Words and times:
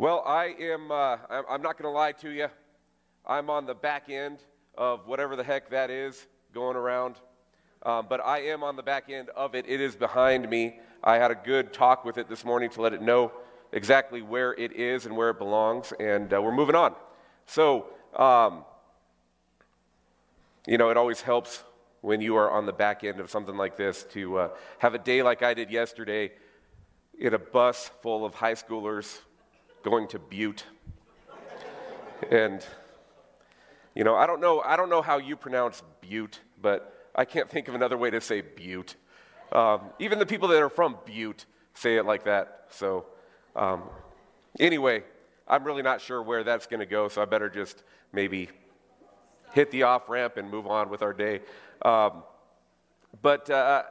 Well, 0.00 0.22
I 0.24 0.54
am, 0.60 0.92
uh, 0.92 1.16
I'm 1.28 1.60
not 1.60 1.76
going 1.76 1.82
to 1.82 1.90
lie 1.90 2.12
to 2.12 2.30
you. 2.30 2.46
I'm 3.26 3.50
on 3.50 3.66
the 3.66 3.74
back 3.74 4.08
end 4.08 4.38
of 4.76 5.08
whatever 5.08 5.34
the 5.34 5.42
heck 5.42 5.70
that 5.70 5.90
is 5.90 6.28
going 6.54 6.76
around. 6.76 7.16
Um, 7.82 8.06
but 8.08 8.24
I 8.24 8.42
am 8.42 8.62
on 8.62 8.76
the 8.76 8.82
back 8.84 9.10
end 9.10 9.28
of 9.30 9.56
it. 9.56 9.64
It 9.66 9.80
is 9.80 9.96
behind 9.96 10.48
me. 10.48 10.78
I 11.02 11.16
had 11.16 11.32
a 11.32 11.34
good 11.34 11.72
talk 11.72 12.04
with 12.04 12.16
it 12.16 12.28
this 12.28 12.44
morning 12.44 12.70
to 12.70 12.80
let 12.80 12.92
it 12.92 13.02
know 13.02 13.32
exactly 13.72 14.22
where 14.22 14.52
it 14.54 14.70
is 14.70 15.04
and 15.04 15.16
where 15.16 15.30
it 15.30 15.38
belongs, 15.38 15.92
and 15.98 16.32
uh, 16.32 16.40
we're 16.40 16.54
moving 16.54 16.76
on. 16.76 16.94
So, 17.46 17.86
um, 18.14 18.64
you 20.64 20.78
know, 20.78 20.90
it 20.90 20.96
always 20.96 21.22
helps 21.22 21.64
when 22.02 22.20
you 22.20 22.36
are 22.36 22.48
on 22.48 22.66
the 22.66 22.72
back 22.72 23.02
end 23.02 23.18
of 23.18 23.32
something 23.32 23.56
like 23.56 23.76
this 23.76 24.04
to 24.12 24.38
uh, 24.38 24.48
have 24.78 24.94
a 24.94 24.98
day 24.98 25.24
like 25.24 25.42
I 25.42 25.54
did 25.54 25.72
yesterday 25.72 26.30
in 27.18 27.34
a 27.34 27.38
bus 27.40 27.90
full 28.00 28.24
of 28.24 28.34
high 28.34 28.54
schoolers 28.54 29.22
going 29.82 30.08
to 30.08 30.18
Butte. 30.18 30.64
and, 32.30 32.64
you 33.94 34.04
know, 34.04 34.16
I 34.16 34.26
don't 34.26 34.40
know, 34.40 34.60
I 34.60 34.76
don't 34.76 34.90
know 34.90 35.02
how 35.02 35.18
you 35.18 35.36
pronounce 35.36 35.82
Butte, 36.00 36.40
but 36.60 37.10
I 37.14 37.24
can't 37.24 37.48
think 37.48 37.68
of 37.68 37.74
another 37.74 37.96
way 37.96 38.10
to 38.10 38.20
say 38.20 38.40
Butte. 38.40 38.96
Um, 39.52 39.90
even 39.98 40.18
the 40.18 40.26
people 40.26 40.48
that 40.48 40.62
are 40.62 40.68
from 40.68 40.96
Butte 41.04 41.46
say 41.74 41.96
it 41.96 42.04
like 42.04 42.24
that. 42.24 42.66
So, 42.70 43.06
um, 43.56 43.84
anyway, 44.60 45.04
I'm 45.46 45.64
really 45.64 45.82
not 45.82 46.00
sure 46.00 46.22
where 46.22 46.44
that's 46.44 46.66
going 46.66 46.80
to 46.80 46.86
go, 46.86 47.08
so 47.08 47.22
I 47.22 47.24
better 47.24 47.48
just 47.48 47.82
maybe 48.12 48.50
hit 49.52 49.70
the 49.70 49.84
off 49.84 50.08
ramp 50.08 50.36
and 50.36 50.50
move 50.50 50.66
on 50.66 50.90
with 50.90 51.02
our 51.02 51.12
day. 51.12 51.40
Um, 51.82 52.22
but 53.22 53.48
uh, 53.48 53.84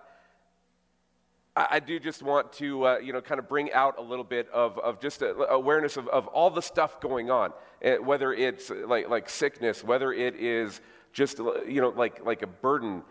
I, 1.58 1.80
do 1.80 2.00
just 2.00 2.22
want 2.22 2.54
to, 2.54 2.86
uh, 2.86 2.98
you 3.00 3.14
know, 3.14 3.22
kind 3.22 3.40
of 3.40 3.50
bring 3.50 3.72
out 3.74 3.98
a 3.98 4.02
little 4.02 4.24
bit 4.24 4.48
of, 4.54 4.78
of 4.78 5.00
just 5.00 5.24
a, 5.24 5.34
awareness 5.50 5.98
of, 5.98 6.08
of 6.10 6.28
all 6.28 6.52
the 6.52 6.62
stuff 6.62 7.02
going 7.02 7.32
on, 7.32 7.52
eh, 7.82 7.98
whether 7.98 8.32
it's 8.32 8.70
like, 8.70 9.10
like 9.10 9.28
sickness, 9.28 9.84
whether 9.84 10.14
it 10.14 10.36
is 10.36 10.82
just, 11.14 11.40
you 11.40 11.82
know, 11.82 11.90
like, 11.90 12.24
like 12.24 12.44
a 12.44 12.48
burden, 12.48 13.02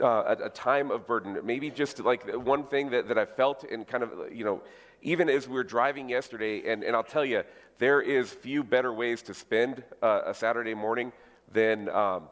uh, 0.00 0.36
a, 0.38 0.46
a, 0.46 0.48
time 0.48 0.90
of 0.90 1.06
burden. 1.06 1.38
Maybe 1.44 1.70
just 1.70 2.00
like 2.00 2.32
one 2.32 2.64
thing 2.64 2.90
that, 2.90 3.08
that 3.08 3.18
I 3.18 3.26
felt 3.26 3.64
and 3.64 3.86
kind 3.86 4.02
of, 4.02 4.10
you 4.32 4.44
know, 4.44 4.62
even 5.02 5.28
as 5.28 5.46
we 5.46 5.54
were 5.54 5.64
driving 5.64 6.08
yesterday, 6.08 6.72
and, 6.72 6.82
and 6.82 6.96
I'll 6.96 7.02
tell 7.02 7.26
you, 7.26 7.42
there 7.78 8.00
is 8.00 8.30
few 8.30 8.64
better 8.64 8.92
ways 8.92 9.20
to 9.22 9.34
spend 9.34 9.82
uh, 10.02 10.22
a 10.26 10.34
Saturday 10.34 10.74
morning 10.74 11.12
than 11.52 11.90
um, 11.90 12.28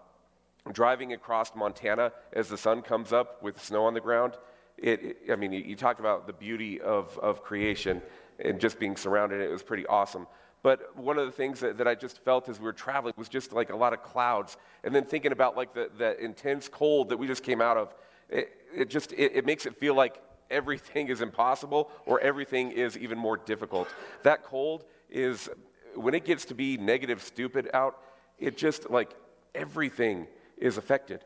driving 0.73 1.13
across 1.13 1.55
Montana 1.55 2.13
as 2.33 2.49
the 2.49 2.57
sun 2.57 2.81
comes 2.81 3.13
up 3.13 3.43
with 3.43 3.63
snow 3.63 3.85
on 3.85 3.93
the 3.93 4.01
ground 4.01 4.35
it, 4.83 5.17
I 5.31 5.37
mean, 5.37 5.53
you, 5.53 5.61
you, 5.61 5.77
talked 5.77 6.01
about 6.01 6.27
the 6.27 6.33
beauty 6.33 6.81
of, 6.81 7.19
of 7.19 7.43
creation 7.43 8.01
and 8.39 8.59
just 8.59 8.79
being 8.79 8.97
surrounded. 8.97 9.41
It 9.41 9.51
was 9.51 9.63
pretty 9.63 9.87
awesome. 9.87 10.27
But 10.63 10.97
one 10.97 11.19
of 11.19 11.27
the 11.27 11.33
things 11.33 11.61
that, 11.61 11.79
that 11.79 11.89
I 11.89 11.95
just 11.95 12.19
felt 12.25 12.49
as 12.49 12.59
we 12.59 12.65
were 12.65 12.73
traveling 12.73 13.15
was 13.17 13.29
just 13.29 13.53
like 13.53 13.71
a 13.71 13.77
lot 13.77 13.93
of 13.93 14.03
clouds. 14.03 14.57
And 14.85 14.95
then 14.95 15.05
thinking 15.05 15.33
about 15.33 15.57
like 15.57 15.75
the, 15.75 15.91
the 15.97 16.23
intense 16.23 16.69
cold 16.69 17.11
that 17.11 17.17
we 17.17 17.27
just 17.27 17.43
came 17.43 17.61
out 17.61 17.77
of, 17.77 17.95
it, 18.29 18.53
it 18.75 18.91
just, 18.91 19.13
it, 19.13 19.33
it 19.37 19.47
makes 19.47 19.67
it 19.67 19.77
feel 19.77 19.95
like 19.95 20.21
everything 20.51 21.09
is 21.09 21.21
impossible 21.21 21.91
or 22.07 22.21
everything 22.21 22.73
is 22.73 22.99
even 22.99 23.19
more 23.19 23.37
difficult. 23.37 23.89
That 24.23 24.45
cold 24.45 24.85
is, 25.09 25.49
when 25.95 26.15
it 26.15 26.25
gets 26.25 26.45
to 26.47 26.55
be 26.55 26.77
negative, 26.77 27.23
stupid 27.23 27.71
out, 27.73 27.99
it 28.39 28.57
just 28.57 28.91
like 28.91 29.15
everything 29.55 30.27
is 30.59 30.77
affected. 30.77 31.25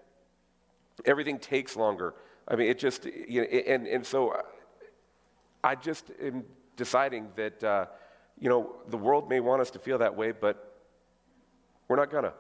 Everything 1.05 1.39
takes 1.39 1.77
longer. 1.77 2.15
I 2.47 2.57
mean, 2.57 2.69
it 2.69 2.79
just, 2.79 3.05
you 3.05 3.43
know, 3.43 3.47
and, 3.47 3.87
and 3.87 4.05
so 4.05 4.41
I 5.63 5.75
just 5.75 6.11
am 6.23 6.45
deciding 6.77 7.29
that, 7.37 7.65
uh, 7.65 7.87
you 8.39 8.49
know, 8.49 8.77
the 8.89 8.97
world 8.97 9.29
may 9.29 9.41
want 9.41 9.63
us 9.63 9.71
to 9.71 9.79
feel 9.79 9.99
that 9.99 10.15
way, 10.15 10.33
but 10.33 10.77
we're 11.89 11.97
not 11.97 12.11
gonna. 12.11 12.35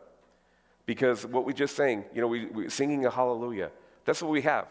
Because 0.87 1.25
what 1.25 1.47
we 1.47 1.54
just 1.54 1.75
sang, 1.76 2.04
you 2.14 2.20
know, 2.20 2.26
we, 2.26 2.47
we 2.47 2.69
singing 2.69 3.06
a 3.06 3.10
hallelujah, 3.10 3.70
that's 4.04 4.22
what 4.22 4.31
we 4.31 4.43
have. 4.43 4.66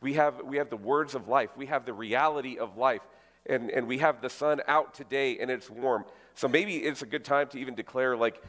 We 0.00 0.14
have, 0.14 0.42
we 0.44 0.58
have 0.58 0.70
the 0.70 0.76
words 0.76 1.14
of 1.14 1.26
life, 1.26 1.50
we 1.56 1.66
have 1.66 1.84
the 1.84 1.92
reality 1.92 2.58
of 2.58 2.76
life, 2.76 3.00
and, 3.46 3.70
and 3.70 3.88
we 3.88 3.98
have 3.98 4.20
the 4.20 4.30
sun 4.30 4.60
out 4.68 4.94
today 4.94 5.38
and 5.38 5.50
it's 5.50 5.70
warm. 5.70 6.04
So 6.34 6.46
maybe 6.46 6.76
it's 6.76 7.02
a 7.02 7.06
good 7.06 7.24
time 7.24 7.48
to 7.48 7.58
even 7.58 7.74
declare, 7.74 8.16
like, 8.16 8.42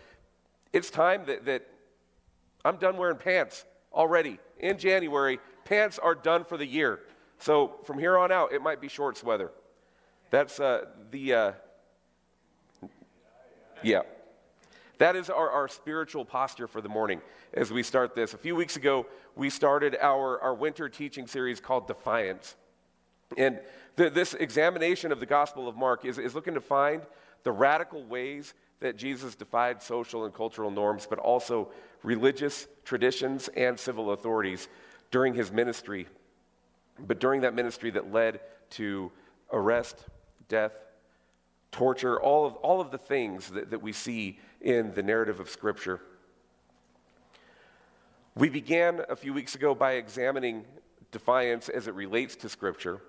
it's 0.74 0.90
time 0.90 1.26
that, 1.26 1.46
that 1.46 1.68
I'm 2.66 2.78
done 2.78 2.98
wearing 2.98 3.18
pants 3.18 3.66
already 3.94 4.40
in 4.60 4.78
January 4.78 5.40
pants 5.68 6.00
are 6.00 6.16
done 6.16 6.46
for 6.46 6.58
the 6.58 6.66
year. 6.66 7.00
So 7.40 7.76
from 7.84 8.00
here 8.00 8.18
on 8.18 8.32
out, 8.32 8.54
it 8.54 8.62
might 8.62 8.80
be 8.80 8.88
shorts 8.88 9.24
weather. 9.24 9.52
That's 10.32 10.60
uh, 10.60 10.86
the, 11.12 11.34
uh, 11.34 11.52
yeah. 13.84 14.02
That 14.98 15.16
is 15.16 15.30
our, 15.30 15.50
our 15.50 15.68
spiritual 15.68 16.26
posture 16.26 16.68
for 16.68 16.82
the 16.82 16.90
morning 16.90 17.22
as 17.54 17.72
we 17.72 17.84
start 17.84 18.16
this. 18.16 18.34
A 18.34 18.38
few 18.38 18.56
weeks 18.56 18.78
ago, 18.78 19.06
we 19.36 19.50
started 19.50 19.96
our, 20.02 20.40
our 20.42 20.54
winter 20.54 20.90
teaching 20.90 21.28
series 21.28 21.60
called 21.60 21.86
Defiance. 21.86 22.56
And 23.38 23.60
the, 23.98 24.10
this 24.10 24.34
examination 24.34 25.12
of 25.12 25.20
the 25.20 25.26
Gospel 25.26 25.68
of 25.68 25.76
Mark 25.76 26.06
is, 26.06 26.18
is 26.18 26.34
looking 26.34 26.54
to 26.54 26.62
find 26.62 27.04
the 27.44 27.52
radical 27.52 28.04
ways 28.04 28.54
that 28.80 28.96
Jesus 28.96 29.36
defied 29.36 29.84
social 29.84 30.26
and 30.26 30.34
cultural 30.34 30.72
norms, 30.72 31.08
but 31.08 31.20
also 31.20 31.70
religious 32.04 32.68
traditions 32.86 33.50
and 33.50 33.78
civil 33.80 34.12
authorities 34.12 34.68
during 35.12 35.34
his 35.34 35.52
ministry, 35.52 36.08
but 37.00 37.20
during 37.20 37.42
that 37.42 37.54
ministry 37.54 37.92
that 37.92 38.12
led 38.12 38.40
to 38.72 39.12
arrest, 39.52 40.06
death, 40.50 40.74
torture, 41.72 42.20
all 42.20 42.46
of, 42.46 42.56
all 42.56 42.82
of 42.82 42.92
the 42.92 42.98
things 42.98 43.50
that, 43.50 43.72
that 43.72 43.82
we 43.82 43.92
see 43.92 44.40
in 44.62 44.94
the 44.94 45.04
narrative 45.04 45.40
of 45.40 45.50
Scripture. 45.50 46.02
We 48.36 48.50
began 48.50 49.02
a 49.10 49.16
few 49.16 49.34
weeks 49.34 49.56
ago 49.56 49.74
by 49.74 49.94
examining 49.94 50.66
defiance 51.12 51.70
as 51.70 51.88
it 51.88 51.94
relates 51.94 52.36
to 52.38 52.50
Scripture. 52.50 53.02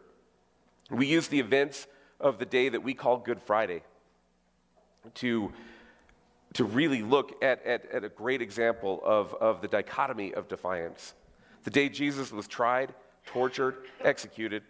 We 0.90 1.06
used 1.06 1.30
the 1.30 1.40
events 1.40 1.86
of 2.20 2.38
the 2.38 2.46
day 2.46 2.68
that 2.68 2.82
we 2.82 2.94
call 2.94 3.18
Good 3.18 3.40
Friday 3.40 3.82
to, 5.14 5.52
to 6.54 6.64
really 6.64 7.02
look 7.02 7.42
at, 7.42 7.64
at, 7.64 7.90
at 7.90 8.04
a 8.04 8.08
great 8.08 8.42
example 8.42 9.00
of, 9.04 9.34
of 9.34 9.60
the 9.60 9.68
dichotomy 9.68 10.34
of 10.34 10.48
defiance. 10.48 11.14
The 11.64 11.70
day 11.70 11.88
Jesus 11.88 12.32
was 12.32 12.46
tried, 12.46 12.94
tortured, 13.26 13.76
executed, 14.02 14.62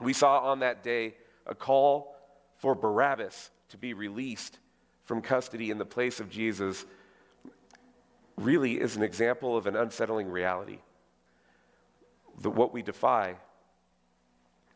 we 0.00 0.12
saw 0.12 0.40
on 0.40 0.60
that 0.60 0.82
day 0.82 1.14
a 1.46 1.54
call 1.54 2.16
for 2.58 2.74
Barabbas 2.74 3.50
to 3.70 3.76
be 3.76 3.94
released 3.94 4.58
from 5.04 5.22
custody 5.22 5.70
in 5.70 5.78
the 5.78 5.84
place 5.84 6.20
of 6.20 6.28
Jesus 6.28 6.84
really 8.36 8.80
is 8.80 8.96
an 8.96 9.02
example 9.02 9.56
of 9.56 9.66
an 9.66 9.76
unsettling 9.76 10.28
reality. 10.30 10.78
That 12.40 12.50
what 12.50 12.72
we 12.72 12.82
defy 12.82 13.36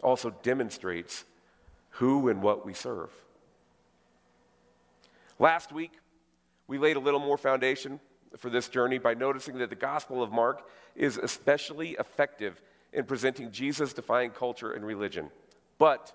also 0.03 0.31
demonstrates 0.43 1.25
who 1.91 2.29
and 2.29 2.43
what 2.43 2.67
we 2.67 2.75
serve. 2.75 3.11
Last 5.39 5.73
week, 5.73 5.93
we 6.67 6.79
laid 6.79 6.97
a 6.97 7.01
little 7.01 7.21
more 7.21 7.39
foundation 7.39 8.01
for 8.39 8.51
this 8.51 8.69
journey 8.69 8.99
by 8.99 9.15
noticing 9.15 9.59
that 9.59 9.71
the 9.71 9.77
Gospel 9.77 10.23
of 10.23 10.33
Mark 10.33 10.69
is 10.95 11.17
especially 11.17 11.97
effective 11.99 12.61
in 12.93 13.05
presenting 13.05 13.51
Jesus 13.51 13.93
defying 13.93 14.31
culture 14.31 14.73
and 14.73 14.85
religion. 14.85 15.31
But 15.79 16.13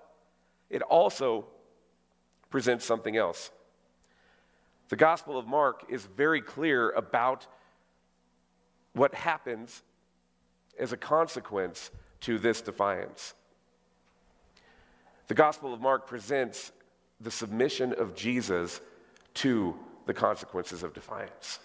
it 0.70 0.82
also 0.82 1.46
presents 2.50 2.84
something 2.84 3.16
else. 3.16 3.50
The 4.88 4.96
Gospel 4.96 5.38
of 5.38 5.46
Mark 5.46 5.84
is 5.88 6.04
very 6.04 6.40
clear 6.40 6.90
about 6.90 7.46
what 8.92 9.14
happens 9.14 9.82
as 10.78 10.92
a 10.92 10.96
consequence 10.96 11.90
to 12.20 12.38
this 12.38 12.60
defiance. 12.60 13.34
The 15.28 15.34
Gospel 15.34 15.72
of 15.72 15.80
Mark 15.80 16.06
presents 16.06 16.72
the 17.20 17.30
submission 17.30 17.94
of 17.94 18.14
Jesus 18.14 18.80
to 19.34 19.76
the 20.06 20.14
consequences 20.14 20.82
of 20.82 20.92
defiance. 20.92 21.58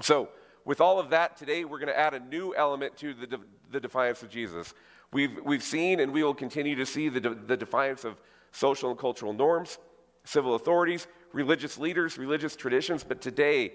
So, 0.00 0.28
with 0.64 0.80
all 0.80 0.98
of 0.98 1.10
that, 1.10 1.36
today 1.36 1.64
we're 1.64 1.78
going 1.78 1.88
to 1.88 1.98
add 1.98 2.12
a 2.12 2.20
new 2.20 2.54
element 2.54 2.96
to 2.98 3.14
the, 3.14 3.26
de- 3.26 3.40
the 3.70 3.80
defiance 3.80 4.22
of 4.22 4.30
Jesus. 4.30 4.74
We've, 5.12 5.38
we've 5.44 5.62
seen 5.62 6.00
and 6.00 6.12
we 6.12 6.22
will 6.22 6.34
continue 6.34 6.74
to 6.74 6.86
see 6.86 7.08
the, 7.08 7.20
de- 7.20 7.34
the 7.34 7.56
defiance 7.56 8.04
of 8.04 8.20
social 8.50 8.90
and 8.90 8.98
cultural 8.98 9.32
norms, 9.32 9.78
civil 10.24 10.54
authorities, 10.54 11.06
religious 11.32 11.78
leaders, 11.78 12.18
religious 12.18 12.56
traditions, 12.56 13.04
but 13.04 13.20
today 13.20 13.72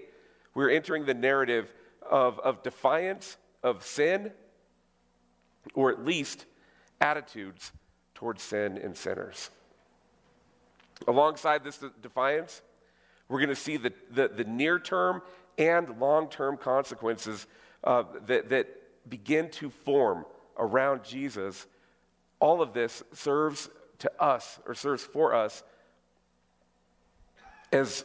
we're 0.54 0.70
entering 0.70 1.06
the 1.06 1.14
narrative 1.14 1.72
of, 2.08 2.38
of 2.40 2.62
defiance 2.62 3.36
of 3.62 3.84
sin, 3.84 4.32
or 5.74 5.90
at 5.90 6.04
least 6.04 6.46
attitudes 7.00 7.72
towards 8.14 8.42
sin 8.42 8.78
and 8.78 8.96
sinners. 8.96 9.50
Alongside 11.08 11.64
this 11.64 11.82
defiance, 12.00 12.60
we're 13.28 13.38
going 13.38 13.48
to 13.48 13.56
see 13.56 13.76
the, 13.76 13.92
the, 14.10 14.28
the 14.28 14.44
near 14.44 14.78
term 14.78 15.22
and 15.58 16.00
long 16.00 16.28
term 16.28 16.56
consequences 16.56 17.46
uh, 17.84 18.04
that, 18.26 18.48
that 18.50 18.68
begin 19.08 19.50
to 19.50 19.70
form 19.70 20.24
around 20.58 21.04
Jesus, 21.04 21.66
all 22.40 22.62
of 22.62 22.72
this 22.72 23.02
serves 23.12 23.68
to 23.98 24.10
us 24.22 24.58
or 24.66 24.74
serves 24.74 25.02
for 25.02 25.34
us 25.34 25.62
as 27.72 28.04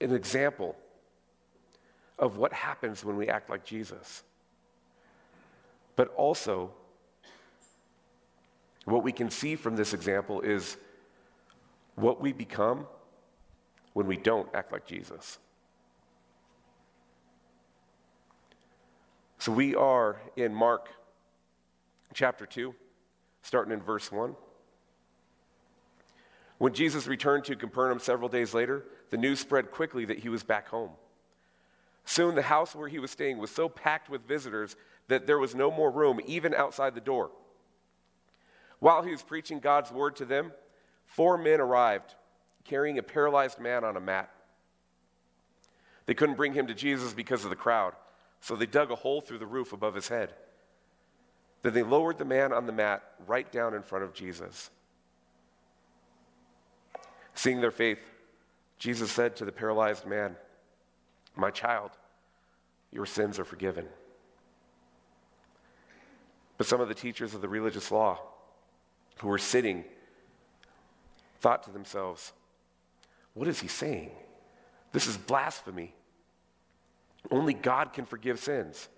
an 0.00 0.14
example 0.14 0.76
of 2.18 2.36
what 2.36 2.52
happens 2.52 3.04
when 3.04 3.16
we 3.16 3.28
act 3.28 3.50
like 3.50 3.64
Jesus. 3.64 4.22
But 5.96 6.08
also, 6.14 6.70
what 8.84 9.02
we 9.02 9.12
can 9.12 9.30
see 9.30 9.56
from 9.56 9.76
this 9.76 9.92
example 9.92 10.40
is 10.40 10.76
what 11.96 12.20
we 12.20 12.32
become 12.32 12.86
when 13.92 14.06
we 14.06 14.16
don't 14.16 14.48
act 14.54 14.72
like 14.72 14.86
Jesus. 14.86 15.38
So 19.40 19.52
we 19.52 19.74
are 19.74 20.20
in 20.36 20.54
Mark 20.54 20.90
chapter 22.12 22.44
2, 22.44 22.74
starting 23.40 23.72
in 23.72 23.80
verse 23.80 24.12
1. 24.12 24.36
When 26.58 26.74
Jesus 26.74 27.06
returned 27.06 27.44
to 27.44 27.56
Capernaum 27.56 28.00
several 28.00 28.28
days 28.28 28.52
later, 28.52 28.84
the 29.08 29.16
news 29.16 29.40
spread 29.40 29.70
quickly 29.70 30.04
that 30.04 30.18
he 30.18 30.28
was 30.28 30.42
back 30.42 30.68
home. 30.68 30.90
Soon 32.04 32.34
the 32.34 32.42
house 32.42 32.74
where 32.74 32.88
he 32.88 32.98
was 32.98 33.10
staying 33.10 33.38
was 33.38 33.50
so 33.50 33.66
packed 33.66 34.10
with 34.10 34.28
visitors 34.28 34.76
that 35.08 35.26
there 35.26 35.38
was 35.38 35.54
no 35.54 35.70
more 35.70 35.90
room, 35.90 36.20
even 36.26 36.52
outside 36.52 36.94
the 36.94 37.00
door. 37.00 37.30
While 38.78 39.04
he 39.04 39.10
was 39.10 39.22
preaching 39.22 39.58
God's 39.58 39.90
word 39.90 40.16
to 40.16 40.26
them, 40.26 40.52
four 41.06 41.38
men 41.38 41.62
arrived 41.62 42.14
carrying 42.64 42.98
a 42.98 43.02
paralyzed 43.02 43.58
man 43.58 43.84
on 43.84 43.96
a 43.96 44.00
mat. 44.00 44.30
They 46.04 46.12
couldn't 46.12 46.36
bring 46.36 46.52
him 46.52 46.66
to 46.66 46.74
Jesus 46.74 47.14
because 47.14 47.42
of 47.44 47.48
the 47.48 47.56
crowd, 47.56 47.94
so 48.40 48.56
they 48.56 48.66
dug 48.66 48.90
a 48.90 48.96
hole 48.96 49.20
through 49.20 49.38
the 49.38 49.46
roof 49.46 49.72
above 49.72 49.94
his 49.94 50.08
head. 50.08 50.34
Then 51.62 51.74
they 51.74 51.82
lowered 51.82 52.18
the 52.18 52.24
man 52.24 52.52
on 52.52 52.66
the 52.66 52.72
mat 52.72 53.02
right 53.26 53.50
down 53.50 53.74
in 53.74 53.82
front 53.82 54.04
of 54.04 54.14
Jesus. 54.14 54.70
Seeing 57.34 57.60
their 57.60 57.70
faith, 57.70 57.98
Jesus 58.78 59.10
said 59.10 59.36
to 59.36 59.44
the 59.44 59.52
paralyzed 59.52 60.06
man, 60.06 60.36
My 61.36 61.50
child, 61.50 61.90
your 62.90 63.06
sins 63.06 63.38
are 63.38 63.44
forgiven. 63.44 63.86
But 66.56 66.66
some 66.66 66.80
of 66.80 66.88
the 66.88 66.94
teachers 66.94 67.34
of 67.34 67.40
the 67.40 67.48
religious 67.48 67.90
law 67.90 68.20
who 69.18 69.28
were 69.28 69.38
sitting 69.38 69.84
thought 71.40 71.62
to 71.64 71.70
themselves, 71.70 72.32
What 73.34 73.48
is 73.48 73.60
he 73.60 73.68
saying? 73.68 74.10
This 74.92 75.06
is 75.06 75.16
blasphemy. 75.16 75.94
Only 77.30 77.54
God 77.54 77.92
can 77.92 78.04
forgive 78.04 78.38
sins. 78.38 78.88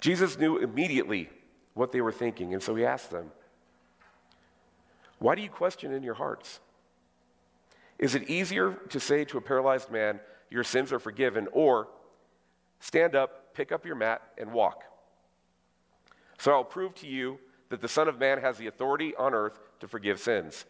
Jesus 0.00 0.38
knew 0.38 0.58
immediately 0.58 1.30
what 1.74 1.92
they 1.92 2.00
were 2.00 2.12
thinking, 2.12 2.52
and 2.52 2.62
so 2.62 2.74
he 2.74 2.84
asked 2.84 3.10
them, 3.10 3.30
Why 5.18 5.34
do 5.34 5.42
you 5.42 5.48
question 5.48 5.92
in 5.92 6.02
your 6.02 6.14
hearts? 6.14 6.60
Is 7.98 8.14
it 8.14 8.28
easier 8.28 8.74
to 8.90 9.00
say 9.00 9.24
to 9.24 9.38
a 9.38 9.40
paralyzed 9.40 9.90
man, 9.90 10.20
Your 10.50 10.64
sins 10.64 10.92
are 10.92 10.98
forgiven, 10.98 11.48
or 11.52 11.88
stand 12.80 13.14
up, 13.14 13.54
pick 13.54 13.72
up 13.72 13.86
your 13.86 13.96
mat, 13.96 14.22
and 14.38 14.52
walk? 14.52 14.84
So 16.38 16.52
I'll 16.52 16.64
prove 16.64 16.94
to 16.96 17.06
you 17.06 17.38
that 17.70 17.80
the 17.80 17.88
Son 17.88 18.08
of 18.08 18.18
Man 18.18 18.40
has 18.40 18.58
the 18.58 18.66
authority 18.66 19.14
on 19.16 19.34
earth 19.34 19.58
to 19.80 19.88
forgive 19.88 20.20
sins. 20.20 20.64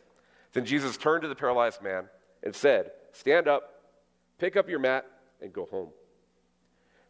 Then 0.52 0.64
Jesus 0.64 0.96
turned 0.96 1.22
to 1.22 1.28
the 1.28 1.34
paralyzed 1.34 1.82
man 1.82 2.08
and 2.43 2.55
said, 2.55 2.93
Stand 3.12 3.49
up, 3.49 3.82
pick 4.38 4.56
up 4.56 4.69
your 4.69 4.78
mat, 4.78 5.05
and 5.43 5.52
go 5.52 5.67
home. 5.67 5.88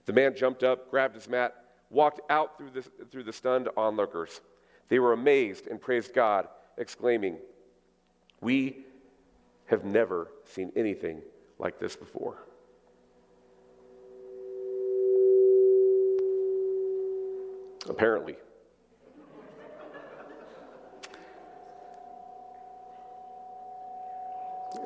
The 0.06 0.12
man 0.12 0.35
jumped 0.37 0.62
up, 0.62 0.91
grabbed 0.91 1.15
his 1.15 1.29
mat, 1.29 1.55
walked 1.91 2.21
out 2.31 2.59
through 2.59 2.71
the, 2.71 2.83
through 3.11 3.25
the 3.25 3.33
stunned 3.33 3.69
onlookers. 3.77 4.41
They 4.89 4.99
were 4.99 5.12
amazed 5.12 5.67
and 5.67 5.81
praised 5.81 6.12
God, 6.15 6.49
exclaiming, 6.77 7.39
We 8.41 8.85
have 9.67 9.85
never 9.85 10.29
seen 10.45 10.73
anything 10.77 11.23
like 11.59 11.79
this 11.79 11.97
before. 11.97 12.39
Apparently. 17.89 18.37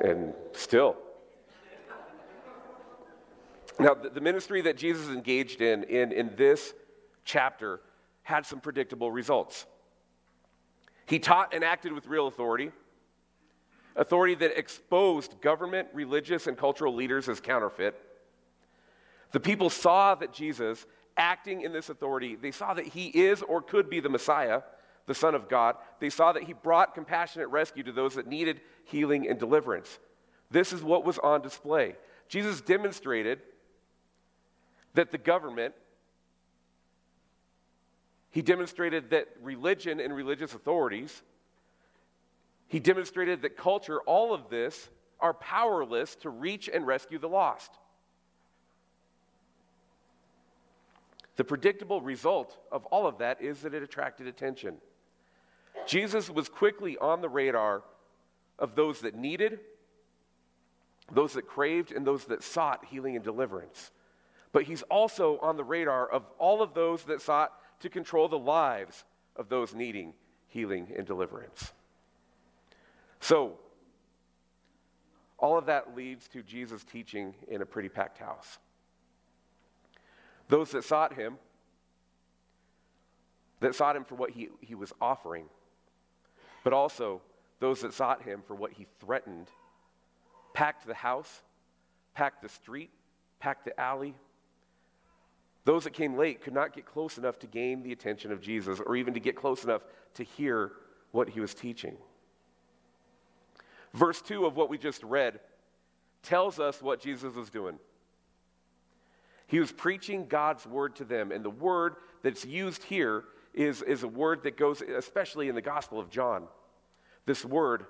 and 0.01 0.33
still. 0.53 0.95
Now, 3.79 3.93
the, 3.93 4.21
ministry 4.21 4.61
that 4.61 4.77
Jesus 4.77 5.07
engaged 5.07 5.61
in, 5.61 5.83
in 5.85 6.11
in 6.11 6.35
this 6.35 6.73
chapter 7.23 7.79
had 8.23 8.45
some 8.45 8.59
predictable 8.59 9.11
results. 9.11 9.65
He 11.05 11.17
taught 11.17 11.53
and 11.53 11.63
acted 11.63 11.93
with 11.93 12.05
real 12.07 12.27
authority 12.27 12.71
authority 13.95 14.35
that 14.35 14.57
exposed 14.57 15.41
government, 15.41 15.87
religious, 15.93 16.47
and 16.47 16.57
cultural 16.57 16.93
leaders 16.93 17.27
as 17.27 17.41
counterfeit. 17.41 17.99
The 19.31 19.39
people 19.39 19.69
saw 19.69 20.15
that 20.15 20.31
Jesus, 20.31 20.85
acting 21.17 21.61
in 21.61 21.73
this 21.73 21.89
authority, 21.89 22.35
they 22.35 22.51
saw 22.51 22.73
that 22.73 22.85
he 22.85 23.07
is 23.07 23.41
or 23.41 23.61
could 23.61 23.89
be 23.89 23.99
the 23.99 24.09
Messiah, 24.09 24.61
the 25.05 25.13
Son 25.13 25.35
of 25.35 25.49
God. 25.49 25.75
They 25.99 26.09
saw 26.09 26.31
that 26.31 26.43
he 26.43 26.53
brought 26.53 26.95
compassionate 26.95 27.49
rescue 27.49 27.83
to 27.83 27.91
those 27.91 28.15
that 28.15 28.27
needed 28.27 28.61
healing 28.85 29.27
and 29.27 29.37
deliverance. 29.37 29.99
This 30.49 30.71
is 30.71 30.81
what 30.81 31.03
was 31.03 31.19
on 31.19 31.41
display. 31.41 31.95
Jesus 32.29 32.61
demonstrated 32.61 33.41
that 34.99 35.11
the 35.11 35.17
government, 35.17 35.73
he 38.29 38.41
demonstrated 38.41 39.09
that 39.09 39.27
religion 39.41 39.99
and 39.99 40.13
religious 40.13 40.53
authorities 40.53 41.23
he 42.69 42.79
demonstrated 42.79 43.41
that 43.41 43.57
culture, 43.57 43.99
all 44.01 44.33
of 44.33 44.49
this, 44.49 44.89
are 45.19 45.33
powerless 45.33 46.15
to 46.17 46.29
reach 46.29 46.69
and 46.71 46.85
rescue 46.85 47.17
the 47.17 47.27
lost. 47.27 47.71
The 51.35 51.43
predictable 51.43 51.99
result 51.99 52.55
of 52.71 52.85
all 52.85 53.07
of 53.07 53.17
that 53.17 53.41
is 53.41 53.61
that 53.63 53.73
it 53.73 53.81
attracted 53.81 54.27
attention. 54.27 54.75
Jesus 55.87 56.29
was 56.29 56.47
quickly 56.47 56.95
on 56.97 57.21
the 57.21 57.29
radar 57.29 57.81
of 58.59 58.75
those 58.75 59.01
that 59.01 59.15
needed, 59.15 59.59
those 61.11 61.33
that 61.33 61.47
craved, 61.47 61.91
and 61.91 62.05
those 62.05 62.25
that 62.25 62.43
sought 62.43 62.85
healing 62.85 63.15
and 63.15 63.25
deliverance. 63.25 63.89
But 64.51 64.63
he's 64.63 64.81
also 64.83 65.37
on 65.39 65.57
the 65.57 65.63
radar 65.63 66.07
of 66.07 66.25
all 66.37 66.61
of 66.61 66.73
those 66.73 67.03
that 67.03 67.21
sought 67.21 67.51
to 67.81 67.89
control 67.89 68.27
the 68.27 68.39
lives 68.39 69.05
of 69.35 69.49
those 69.49 69.73
needing 69.73 70.13
healing 70.47 70.91
and 70.97 71.05
deliverance. 71.05 71.71
So, 73.19 73.59
all 75.37 75.57
of 75.57 75.67
that 75.67 75.95
leads 75.95 76.27
to 76.29 76.41
Jesus 76.43 76.83
teaching 76.83 77.35
in 77.47 77.61
a 77.61 77.65
pretty 77.65 77.89
packed 77.89 78.17
house. 78.17 78.57
Those 80.49 80.71
that 80.71 80.83
sought 80.83 81.13
him, 81.13 81.37
that 83.59 83.75
sought 83.75 83.95
him 83.95 84.03
for 84.03 84.15
what 84.15 84.31
he, 84.31 84.49
he 84.61 84.75
was 84.75 84.91
offering, 84.99 85.45
but 86.63 86.73
also 86.73 87.21
those 87.59 87.81
that 87.81 87.93
sought 87.93 88.23
him 88.23 88.41
for 88.45 88.55
what 88.55 88.73
he 88.73 88.87
threatened, 88.99 89.47
packed 90.53 90.87
the 90.87 90.93
house, 90.93 91.41
packed 92.15 92.41
the 92.41 92.49
street, 92.49 92.89
packed 93.39 93.65
the 93.65 93.79
alley. 93.79 94.15
Those 95.69 95.83
that 95.83 95.93
came 95.93 96.17
late 96.17 96.41
could 96.41 96.55
not 96.55 96.73
get 96.73 96.87
close 96.87 97.19
enough 97.19 97.37
to 97.37 97.45
gain 97.45 97.83
the 97.83 97.91
attention 97.91 98.31
of 98.31 98.41
Jesus 98.41 98.79
or 98.83 98.95
even 98.95 99.13
to 99.13 99.19
get 99.19 99.35
close 99.35 99.63
enough 99.63 99.83
to 100.15 100.23
hear 100.23 100.71
what 101.11 101.29
he 101.29 101.39
was 101.39 101.53
teaching. 101.53 101.95
Verse 103.93 104.19
2 104.19 104.47
of 104.47 104.55
what 104.55 104.67
we 104.67 104.79
just 104.79 105.03
read 105.03 105.39
tells 106.23 106.59
us 106.59 106.81
what 106.81 106.99
Jesus 106.99 107.35
was 107.35 107.51
doing. 107.51 107.77
He 109.45 109.59
was 109.59 109.71
preaching 109.71 110.25
God's 110.25 110.65
word 110.65 110.95
to 110.95 111.05
them, 111.05 111.31
and 111.31 111.45
the 111.45 111.51
word 111.51 111.97
that's 112.23 112.45
used 112.45 112.81
here 112.85 113.25
is, 113.53 113.83
is 113.83 114.01
a 114.01 114.07
word 114.07 114.41
that 114.45 114.57
goes, 114.57 114.81
especially 114.81 115.49
in 115.49 115.53
the 115.53 115.61
Gospel 115.61 115.99
of 115.99 116.09
John. 116.09 116.47
This 117.27 117.45
word, 117.45 117.85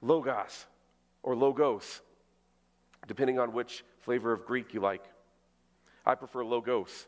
logos 0.00 0.64
or 1.22 1.36
logos, 1.36 2.00
depending 3.06 3.38
on 3.38 3.52
which 3.52 3.84
flavor 3.98 4.32
of 4.32 4.46
Greek 4.46 4.72
you 4.72 4.80
like. 4.80 5.04
I 6.06 6.14
prefer 6.14 6.44
logos. 6.44 7.06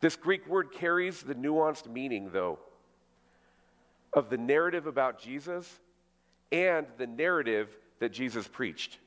This 0.00 0.16
Greek 0.16 0.46
word 0.46 0.72
carries 0.72 1.22
the 1.22 1.34
nuanced 1.34 1.90
meaning, 1.90 2.30
though, 2.32 2.58
of 4.12 4.30
the 4.30 4.38
narrative 4.38 4.86
about 4.86 5.18
Jesus 5.18 5.80
and 6.52 6.86
the 6.98 7.06
narrative 7.06 7.76
that 7.98 8.12
Jesus 8.12 8.46
preached. 8.46 8.98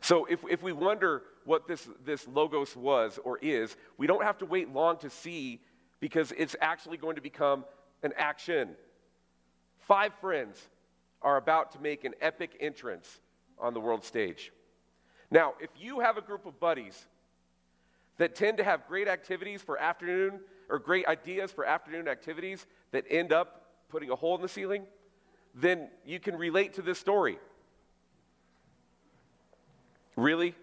So 0.00 0.24
if, 0.24 0.40
if 0.50 0.62
we 0.62 0.72
wonder 0.72 1.22
what 1.44 1.68
this, 1.68 1.88
this 2.04 2.26
logos 2.26 2.74
was 2.74 3.20
or 3.22 3.38
is, 3.38 3.76
we 3.98 4.08
don't 4.08 4.24
have 4.24 4.38
to 4.38 4.46
wait 4.46 4.72
long 4.72 4.96
to 4.98 5.10
see 5.10 5.60
because 6.00 6.32
it's 6.36 6.56
actually 6.60 6.96
going 6.96 7.14
to 7.14 7.22
become 7.22 7.64
an 8.02 8.12
action. 8.16 8.70
Five 9.78 10.12
friends 10.20 10.60
are 11.20 11.36
about 11.36 11.70
to 11.72 11.80
make 11.80 12.04
an 12.04 12.14
epic 12.20 12.56
entrance 12.58 13.20
on 13.60 13.74
the 13.74 13.80
world 13.80 14.04
stage. 14.04 14.50
Now, 15.32 15.54
if 15.60 15.70
you 15.80 16.00
have 16.00 16.18
a 16.18 16.20
group 16.20 16.44
of 16.44 16.60
buddies 16.60 17.06
that 18.18 18.34
tend 18.34 18.58
to 18.58 18.64
have 18.64 18.86
great 18.86 19.08
activities 19.08 19.62
for 19.62 19.78
afternoon 19.78 20.40
or 20.68 20.78
great 20.78 21.06
ideas 21.06 21.50
for 21.50 21.64
afternoon 21.64 22.06
activities 22.06 22.66
that 22.90 23.06
end 23.08 23.32
up 23.32 23.70
putting 23.88 24.10
a 24.10 24.14
hole 24.14 24.36
in 24.36 24.42
the 24.42 24.48
ceiling, 24.48 24.84
then 25.54 25.88
you 26.04 26.20
can 26.20 26.36
relate 26.36 26.74
to 26.74 26.82
this 26.82 26.98
story. 26.98 27.38
Really? 30.16 30.54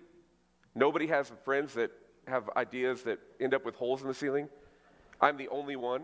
Nobody 0.76 1.08
has 1.08 1.32
friends 1.44 1.74
that 1.74 1.90
have 2.28 2.48
ideas 2.56 3.02
that 3.04 3.18
end 3.40 3.56
up 3.56 3.66
with 3.66 3.74
holes 3.74 4.04
in 4.04 4.08
the 4.08 4.14
ceiling? 4.14 4.50
I'm 5.20 5.36
the 5.36 5.48
only 5.48 5.78
one. 5.78 6.04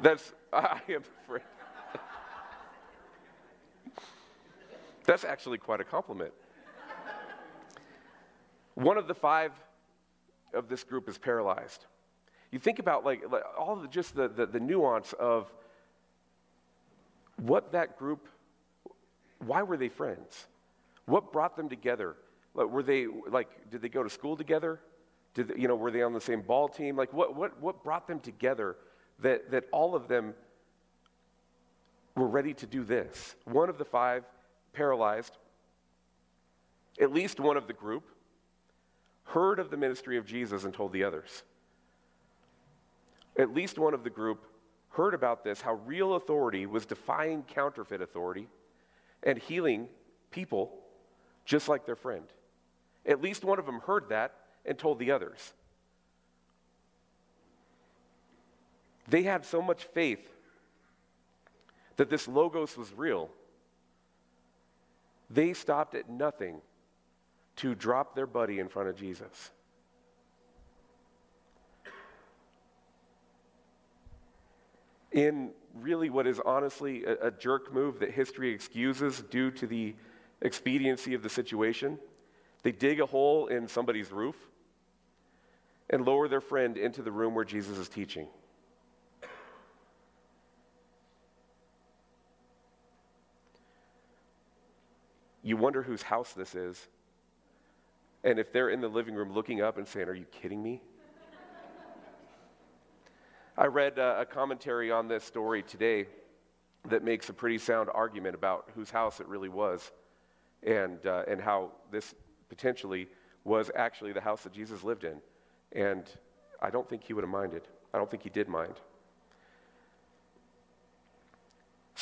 That's, 0.00 0.32
I 0.52 0.80
am 0.88 1.02
a 1.02 1.26
friend. 1.26 1.44
That's 5.06 5.24
actually 5.24 5.58
quite 5.58 5.80
a 5.80 5.84
compliment. 5.84 6.32
One 8.74 8.98
of 8.98 9.08
the 9.08 9.14
five 9.14 9.52
of 10.52 10.68
this 10.68 10.84
group 10.84 11.08
is 11.08 11.16
paralyzed. 11.16 11.86
You 12.50 12.58
think 12.58 12.78
about 12.78 13.04
like, 13.04 13.22
like 13.30 13.42
all 13.58 13.76
the, 13.76 13.88
just 13.88 14.14
the, 14.14 14.28
the, 14.28 14.46
the 14.46 14.60
nuance 14.60 15.12
of 15.14 15.52
what 17.36 17.72
that 17.72 17.98
group, 17.98 18.28
why 19.38 19.62
were 19.62 19.76
they 19.76 19.88
friends? 19.88 20.46
What 21.06 21.32
brought 21.32 21.56
them 21.56 21.68
together? 21.68 22.16
Like, 22.54 22.68
were 22.68 22.82
they 22.82 23.06
like, 23.06 23.70
did 23.70 23.82
they 23.82 23.88
go 23.88 24.02
to 24.02 24.10
school 24.10 24.36
together? 24.36 24.80
Did 25.34 25.52
you 25.56 25.68
know, 25.68 25.76
were 25.76 25.90
they 25.90 26.02
on 26.02 26.12
the 26.12 26.20
same 26.20 26.40
ball 26.40 26.68
team? 26.68 26.96
Like, 26.96 27.12
what, 27.12 27.36
what, 27.36 27.60
what 27.60 27.84
brought 27.84 28.08
them 28.08 28.20
together 28.20 28.76
that, 29.20 29.50
that 29.50 29.64
all 29.72 29.94
of 29.94 30.08
them 30.08 30.34
were 32.14 32.28
ready 32.28 32.54
to 32.54 32.66
do 32.66 32.84
this? 32.84 33.36
One 33.44 33.68
of 33.68 33.78
the 33.78 33.84
five, 33.84 34.24
paralyzed, 34.76 35.36
at 37.00 37.12
least 37.12 37.40
one 37.40 37.56
of 37.56 37.66
the 37.66 37.72
group, 37.72 38.04
heard 39.24 39.58
of 39.58 39.70
the 39.70 39.76
ministry 39.76 40.18
of 40.18 40.26
Jesus 40.26 40.64
and 40.64 40.72
told 40.72 40.92
the 40.92 41.02
others. 41.02 41.42
At 43.38 43.54
least 43.54 43.78
one 43.78 43.94
of 43.94 44.04
the 44.04 44.10
group 44.10 44.46
heard 44.90 45.14
about 45.14 45.44
this, 45.44 45.60
how 45.60 45.74
real 45.86 46.14
authority 46.14 46.66
was 46.66 46.86
defying 46.86 47.42
counterfeit 47.42 48.00
authority 48.00 48.48
and 49.22 49.38
healing 49.38 49.88
people 50.30 50.72
just 51.44 51.68
like 51.68 51.86
their 51.86 51.96
friend. 51.96 52.24
At 53.04 53.22
least 53.22 53.44
one 53.44 53.58
of 53.58 53.66
them 53.66 53.80
heard 53.80 54.08
that 54.10 54.34
and 54.64 54.78
told 54.78 54.98
the 54.98 55.10
others. 55.10 55.52
They 59.08 59.22
had 59.22 59.44
so 59.44 59.62
much 59.62 59.84
faith 59.84 60.28
that 61.96 62.10
this 62.10 62.26
Logos 62.26 62.76
was 62.76 62.92
real. 62.92 63.30
They 65.30 65.52
stopped 65.52 65.94
at 65.94 66.08
nothing 66.08 66.60
to 67.56 67.74
drop 67.74 68.14
their 68.14 68.26
buddy 68.26 68.58
in 68.58 68.68
front 68.68 68.88
of 68.88 68.96
Jesus. 68.96 69.50
In 75.12 75.50
really 75.74 76.10
what 76.10 76.26
is 76.26 76.40
honestly 76.44 77.04
a, 77.04 77.28
a 77.28 77.30
jerk 77.30 77.72
move 77.72 78.00
that 78.00 78.10
history 78.10 78.50
excuses 78.52 79.22
due 79.30 79.50
to 79.52 79.66
the 79.66 79.94
expediency 80.42 81.14
of 81.14 81.22
the 81.22 81.30
situation, 81.30 81.98
they 82.62 82.72
dig 82.72 83.00
a 83.00 83.06
hole 83.06 83.46
in 83.46 83.66
somebody's 83.68 84.12
roof 84.12 84.36
and 85.88 86.04
lower 86.04 86.28
their 86.28 86.40
friend 86.40 86.76
into 86.76 87.02
the 87.02 87.12
room 87.12 87.34
where 87.34 87.44
Jesus 87.44 87.78
is 87.78 87.88
teaching. 87.88 88.26
You 95.46 95.56
wonder 95.56 95.80
whose 95.80 96.02
house 96.02 96.32
this 96.32 96.56
is. 96.56 96.88
And 98.24 98.40
if 98.40 98.52
they're 98.52 98.68
in 98.68 98.80
the 98.80 98.88
living 98.88 99.14
room 99.14 99.32
looking 99.32 99.62
up 99.62 99.78
and 99.78 99.86
saying, 99.86 100.08
Are 100.08 100.14
you 100.14 100.24
kidding 100.24 100.60
me? 100.60 100.82
I 103.56 103.66
read 103.66 104.00
uh, 104.00 104.16
a 104.18 104.26
commentary 104.26 104.90
on 104.90 105.06
this 105.06 105.22
story 105.22 105.62
today 105.62 106.08
that 106.88 107.04
makes 107.04 107.28
a 107.28 107.32
pretty 107.32 107.58
sound 107.58 107.88
argument 107.94 108.34
about 108.34 108.70
whose 108.74 108.90
house 108.90 109.20
it 109.20 109.28
really 109.28 109.48
was 109.48 109.92
and, 110.64 111.06
uh, 111.06 111.22
and 111.28 111.40
how 111.40 111.70
this 111.92 112.16
potentially 112.48 113.06
was 113.44 113.70
actually 113.76 114.12
the 114.12 114.20
house 114.20 114.42
that 114.42 114.52
Jesus 114.52 114.82
lived 114.82 115.04
in. 115.04 115.20
And 115.70 116.10
I 116.60 116.70
don't 116.70 116.88
think 116.88 117.04
he 117.04 117.12
would 117.12 117.22
have 117.22 117.30
minded. 117.30 117.62
I 117.94 117.98
don't 117.98 118.10
think 118.10 118.24
he 118.24 118.30
did 118.30 118.48
mind. 118.48 118.74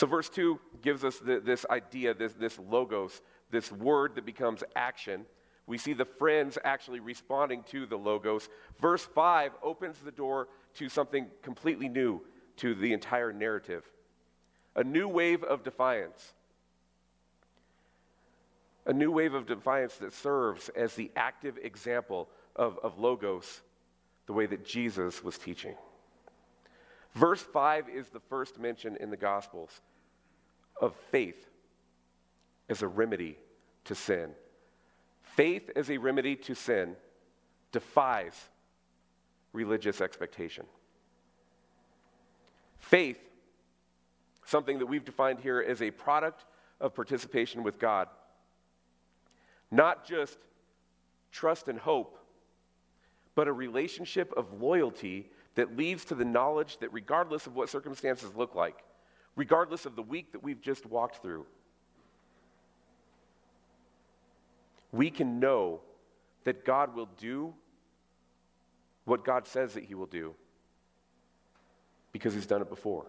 So, 0.04 0.08
verse 0.08 0.28
2 0.28 0.60
gives 0.82 1.02
us 1.02 1.18
the, 1.18 1.40
this 1.40 1.64
idea, 1.70 2.12
this, 2.12 2.34
this 2.34 2.58
logos, 2.58 3.22
this 3.50 3.72
word 3.72 4.16
that 4.16 4.26
becomes 4.26 4.62
action. 4.76 5.24
We 5.66 5.78
see 5.78 5.94
the 5.94 6.04
friends 6.04 6.58
actually 6.62 7.00
responding 7.00 7.62
to 7.70 7.86
the 7.86 7.96
logos. 7.96 8.50
Verse 8.78 9.02
5 9.02 9.52
opens 9.62 9.96
the 10.00 10.12
door 10.12 10.48
to 10.74 10.90
something 10.90 11.28
completely 11.40 11.88
new 11.88 12.20
to 12.56 12.74
the 12.74 12.92
entire 12.92 13.32
narrative 13.32 13.90
a 14.76 14.84
new 14.84 15.08
wave 15.08 15.42
of 15.42 15.64
defiance. 15.64 16.34
A 18.84 18.92
new 18.92 19.10
wave 19.10 19.32
of 19.32 19.46
defiance 19.46 19.94
that 19.94 20.12
serves 20.12 20.68
as 20.76 20.92
the 20.96 21.10
active 21.16 21.56
example 21.62 22.28
of, 22.54 22.78
of 22.82 22.98
logos, 22.98 23.62
the 24.26 24.34
way 24.34 24.44
that 24.44 24.66
Jesus 24.66 25.24
was 25.24 25.38
teaching. 25.38 25.76
Verse 27.14 27.40
5 27.40 27.88
is 27.88 28.10
the 28.10 28.20
first 28.20 28.58
mention 28.58 28.98
in 29.00 29.08
the 29.08 29.16
Gospels 29.16 29.80
of 30.80 30.94
faith 31.10 31.48
as 32.68 32.82
a 32.82 32.88
remedy 32.88 33.38
to 33.84 33.94
sin. 33.94 34.30
Faith 35.22 35.70
as 35.76 35.90
a 35.90 35.98
remedy 35.98 36.36
to 36.36 36.54
sin 36.54 36.96
defies 37.72 38.48
religious 39.52 40.00
expectation. 40.00 40.66
Faith, 42.78 43.18
something 44.44 44.78
that 44.78 44.86
we've 44.86 45.04
defined 45.04 45.40
here 45.40 45.64
as 45.66 45.80
a 45.80 45.90
product 45.90 46.44
of 46.80 46.94
participation 46.94 47.62
with 47.62 47.78
God, 47.78 48.08
not 49.70 50.04
just 50.04 50.38
trust 51.32 51.68
and 51.68 51.78
hope, 51.78 52.18
but 53.34 53.48
a 53.48 53.52
relationship 53.52 54.32
of 54.36 54.60
loyalty 54.60 55.30
that 55.54 55.76
leads 55.76 56.04
to 56.04 56.14
the 56.14 56.24
knowledge 56.24 56.78
that 56.78 56.92
regardless 56.92 57.46
of 57.46 57.56
what 57.56 57.68
circumstances 57.68 58.30
look 58.36 58.54
like, 58.54 58.84
regardless 59.36 59.86
of 59.86 59.96
the 59.96 60.02
week 60.02 60.32
that 60.32 60.42
we've 60.42 60.60
just 60.60 60.86
walked 60.86 61.22
through, 61.22 61.46
we 64.92 65.10
can 65.10 65.40
know 65.40 65.80
that 66.44 66.64
God 66.64 66.94
will 66.94 67.08
do 67.18 67.54
what 69.04 69.24
God 69.24 69.46
says 69.46 69.74
that 69.74 69.84
He 69.84 69.94
will 69.94 70.06
do 70.06 70.34
because 72.12 72.34
He's 72.34 72.46
done 72.46 72.62
it 72.62 72.70
before. 72.70 73.06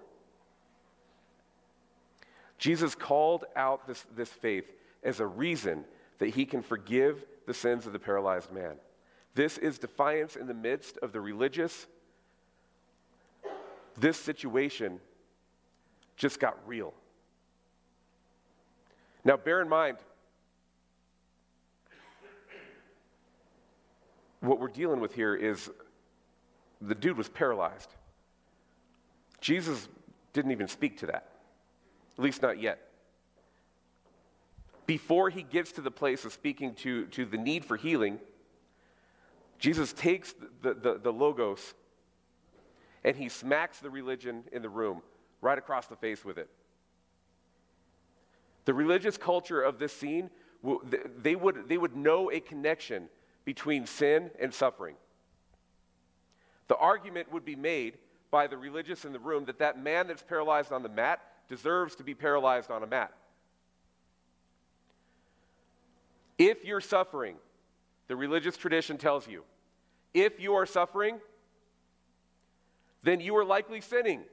Jesus 2.57 2.95
called 2.95 3.45
out 3.55 3.87
this, 3.87 4.05
this 4.15 4.29
faith 4.29 4.65
as 5.03 5.19
a 5.19 5.27
reason 5.27 5.85
that 6.19 6.29
He 6.29 6.45
can 6.45 6.61
forgive 6.61 7.23
the 7.45 7.53
sins 7.53 7.85
of 7.85 7.93
the 7.93 7.99
paralyzed 7.99 8.51
man. 8.51 8.75
This 9.35 9.57
is 9.57 9.77
defiance 9.77 10.35
in 10.35 10.47
the 10.47 10.53
midst 10.53 10.97
of 10.99 11.11
the 11.11 11.21
religious. 11.21 11.87
This 13.97 14.17
situation 14.17 14.99
just 16.15 16.39
got 16.39 16.57
real. 16.65 16.93
Now, 19.23 19.37
bear 19.37 19.61
in 19.61 19.69
mind, 19.69 19.97
what 24.39 24.59
we're 24.59 24.67
dealing 24.67 24.99
with 24.99 25.13
here 25.13 25.35
is 25.35 25.69
the 26.81 26.95
dude 26.95 27.17
was 27.17 27.27
paralyzed. 27.27 27.89
Jesus 29.41 29.87
didn't 30.33 30.51
even 30.51 30.67
speak 30.67 30.99
to 30.99 31.07
that, 31.07 31.29
at 32.17 32.23
least 32.23 32.41
not 32.41 32.61
yet. 32.61 32.79
Before 34.85 35.29
he 35.31 35.41
gets 35.41 35.71
to 35.73 35.81
the 35.81 35.91
place 35.91 36.25
of 36.25 36.33
speaking 36.33 36.75
to, 36.75 37.07
to 37.07 37.25
the 37.25 37.37
need 37.37 37.65
for 37.65 37.75
healing, 37.75 38.19
Jesus 39.57 39.93
takes 39.93 40.35
the, 40.61 40.75
the, 40.75 40.99
the 41.01 41.11
logos 41.11 41.73
and 43.03 43.15
he 43.15 43.29
smacks 43.29 43.79
the 43.79 43.89
religion 43.89 44.43
in 44.51 44.61
the 44.61 44.69
room 44.69 45.01
right 45.45 45.57
across 45.59 45.85
the 45.85 45.95
face 45.95 46.25
with 46.25 46.39
it. 46.39 46.49
The 48.65 48.73
religious 48.73 49.15
culture 49.15 49.61
of 49.61 49.77
this 49.77 49.93
scene, 49.93 50.31
they 51.21 51.35
would, 51.35 51.69
they 51.69 51.77
would 51.77 51.95
know 51.95 52.31
a 52.31 52.39
connection 52.39 53.09
between 53.45 53.85
sin 53.85 54.31
and 54.39 54.51
suffering. 54.51 54.95
The 56.67 56.75
argument 56.77 57.31
would 57.31 57.45
be 57.45 57.55
made 57.55 57.99
by 58.31 58.47
the 58.47 58.57
religious 58.57 59.05
in 59.05 59.13
the 59.13 59.19
room 59.19 59.45
that 59.45 59.59
that 59.59 59.81
man 59.81 60.07
that's 60.07 60.23
paralyzed 60.23 60.71
on 60.71 60.81
the 60.81 60.89
mat 60.89 61.21
deserves 61.47 61.95
to 61.97 62.03
be 62.03 62.15
paralyzed 62.15 62.71
on 62.71 62.81
a 62.81 62.87
mat. 62.87 63.13
If 66.39 66.65
you're 66.65 66.81
suffering, 66.81 67.35
the 68.07 68.15
religious 68.15 68.57
tradition 68.57 68.97
tells 68.97 69.27
you, 69.27 69.43
if 70.15 70.39
you 70.39 70.55
are 70.55 70.65
suffering, 70.65 71.19
then 73.03 73.19
you 73.19 73.37
are 73.37 73.45
likely 73.45 73.79
sinning. 73.79 74.23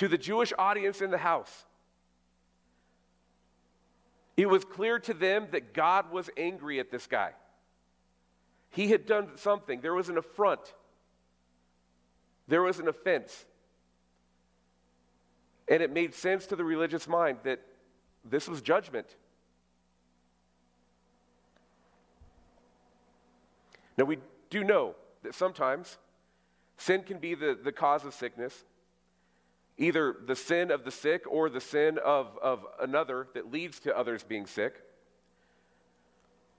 To 0.00 0.08
the 0.08 0.16
Jewish 0.16 0.50
audience 0.58 1.02
in 1.02 1.10
the 1.10 1.18
house, 1.18 1.66
it 4.34 4.48
was 4.48 4.64
clear 4.64 4.98
to 4.98 5.12
them 5.12 5.48
that 5.50 5.74
God 5.74 6.10
was 6.10 6.30
angry 6.38 6.80
at 6.80 6.90
this 6.90 7.06
guy. 7.06 7.32
He 8.70 8.88
had 8.88 9.04
done 9.04 9.28
something. 9.36 9.82
There 9.82 9.92
was 9.92 10.08
an 10.08 10.16
affront, 10.16 10.72
there 12.48 12.62
was 12.62 12.78
an 12.78 12.88
offense. 12.88 13.44
And 15.68 15.82
it 15.82 15.92
made 15.92 16.14
sense 16.14 16.46
to 16.46 16.56
the 16.56 16.64
religious 16.64 17.06
mind 17.06 17.40
that 17.42 17.60
this 18.24 18.48
was 18.48 18.62
judgment. 18.62 19.16
Now, 23.98 24.06
we 24.06 24.16
do 24.48 24.64
know 24.64 24.94
that 25.24 25.34
sometimes 25.34 25.98
sin 26.78 27.02
can 27.02 27.18
be 27.18 27.34
the, 27.34 27.58
the 27.62 27.70
cause 27.70 28.06
of 28.06 28.14
sickness, 28.14 28.64
either 29.80 30.14
the 30.26 30.36
sin 30.36 30.70
of 30.70 30.84
the 30.84 30.90
sick 30.90 31.24
or 31.26 31.48
the 31.48 31.60
sin 31.60 31.98
of, 32.04 32.38
of 32.42 32.64
another 32.80 33.26
that 33.32 33.50
leads 33.50 33.80
to 33.80 33.96
others 33.96 34.22
being 34.22 34.46
sick. 34.46 34.82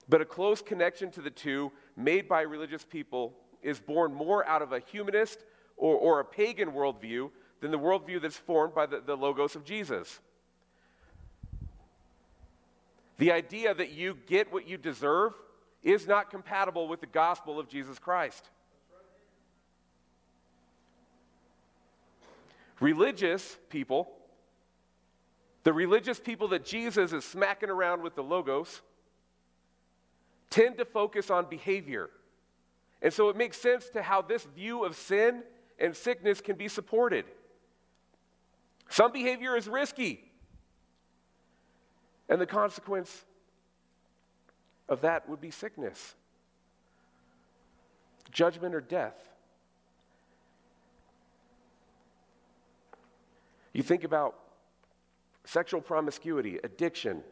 But 0.09 0.21
a 0.21 0.25
close 0.25 0.61
connection 0.61 1.11
to 1.11 1.21
the 1.21 1.29
two 1.29 1.71
made 1.95 2.27
by 2.27 2.41
religious 2.41 2.83
people 2.83 3.33
is 3.61 3.79
born 3.79 4.13
more 4.13 4.45
out 4.47 4.63
of 4.63 4.73
a 4.73 4.79
humanist 4.79 5.45
or, 5.77 5.95
or 5.95 6.19
a 6.19 6.25
pagan 6.25 6.71
worldview 6.71 7.29
than 7.61 7.69
the 7.69 7.77
worldview 7.77 8.19
that's 8.19 8.37
formed 8.37 8.73
by 8.73 8.87
the, 8.87 8.99
the 8.99 9.15
Logos 9.15 9.55
of 9.55 9.63
Jesus. 9.63 10.19
The 13.19 13.31
idea 13.31 13.75
that 13.75 13.91
you 13.91 14.17
get 14.25 14.51
what 14.51 14.67
you 14.67 14.77
deserve 14.77 15.33
is 15.83 16.07
not 16.07 16.31
compatible 16.31 16.87
with 16.87 17.01
the 17.01 17.07
gospel 17.07 17.59
of 17.59 17.69
Jesus 17.69 17.99
Christ. 17.99 18.49
Religious 22.81 23.57
people, 23.69 24.11
the 25.63 25.71
religious 25.71 26.19
people 26.19 26.49
that 26.49 26.65
Jesus 26.65 27.13
is 27.13 27.23
smacking 27.23 27.69
around 27.69 28.01
with 28.01 28.15
the 28.15 28.23
Logos, 28.23 28.81
tend 30.49 30.77
to 30.79 30.85
focus 30.85 31.29
on 31.29 31.45
behavior. 31.45 32.09
And 33.01 33.13
so 33.13 33.29
it 33.29 33.37
makes 33.37 33.57
sense 33.57 33.87
to 33.89 34.01
how 34.01 34.21
this 34.21 34.43
view 34.43 34.83
of 34.83 34.95
sin 34.95 35.43
and 35.79 35.95
sickness 35.95 36.41
can 36.41 36.55
be 36.55 36.67
supported. 36.67 37.25
Some 38.89 39.11
behavior 39.11 39.55
is 39.55 39.67
risky. 39.67 40.31
And 42.29 42.41
the 42.41 42.45
consequence 42.45 43.25
of 44.89 45.01
that 45.01 45.29
would 45.29 45.39
be 45.39 45.51
sickness, 45.51 46.15
judgment, 48.31 48.73
or 48.73 48.81
death. 48.81 49.30
You 53.73 53.83
think 53.83 54.03
about 54.03 54.35
sexual 55.45 55.81
promiscuity, 55.81 56.59
addiction. 56.63 57.23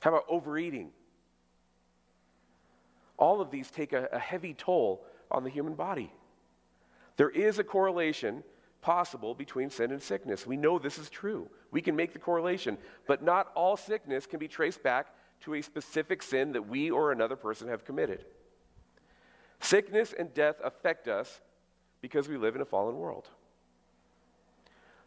How 0.00 0.10
about 0.10 0.24
overeating? 0.28 0.90
All 3.16 3.40
of 3.40 3.50
these 3.50 3.70
take 3.70 3.92
a, 3.92 4.08
a 4.12 4.18
heavy 4.18 4.54
toll 4.54 5.04
on 5.30 5.44
the 5.44 5.50
human 5.50 5.74
body. 5.74 6.12
There 7.16 7.30
is 7.30 7.58
a 7.58 7.64
correlation 7.64 8.42
possible 8.80 9.34
between 9.34 9.70
sin 9.70 9.92
and 9.92 10.02
sickness. 10.02 10.46
We 10.46 10.56
know 10.56 10.78
this 10.78 10.98
is 10.98 11.08
true. 11.08 11.48
We 11.70 11.80
can 11.80 11.94
make 11.94 12.12
the 12.12 12.18
correlation, 12.18 12.78
but 13.06 13.22
not 13.22 13.52
all 13.54 13.76
sickness 13.76 14.26
can 14.26 14.40
be 14.40 14.48
traced 14.48 14.82
back 14.82 15.14
to 15.42 15.54
a 15.54 15.62
specific 15.62 16.22
sin 16.22 16.52
that 16.52 16.68
we 16.68 16.90
or 16.90 17.12
another 17.12 17.36
person 17.36 17.68
have 17.68 17.84
committed. 17.84 18.24
Sickness 19.60 20.12
and 20.18 20.34
death 20.34 20.56
affect 20.64 21.06
us 21.06 21.40
because 22.00 22.28
we 22.28 22.36
live 22.36 22.56
in 22.56 22.60
a 22.60 22.66
fallen 22.66 22.96
world. 22.96 23.28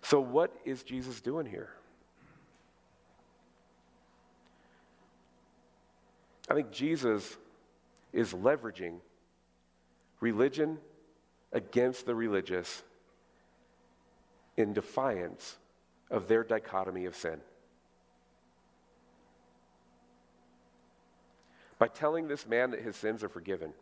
So, 0.06 0.20
what 0.20 0.56
is 0.66 0.84
Jesus 0.84 1.20
doing 1.20 1.48
here? 1.48 1.70
I 6.48 6.54
think 6.54 6.72
Jesus 6.72 7.38
is 8.14 8.34
leveraging 8.34 9.00
religion 10.20 10.78
against 11.52 12.06
the 12.06 12.14
religious 12.14 12.84
in 14.58 14.74
defiance 14.74 15.58
of 16.12 16.28
their 16.28 16.44
dichotomy 16.44 17.06
of 17.06 17.16
sin. 17.16 17.40
by 21.78 21.90
telling 21.90 22.30
this 22.30 22.48
man 22.48 22.72
that 22.72 22.82
his 22.82 22.96
sins 22.96 23.22
are 23.22 23.28
forgiven. 23.28 23.74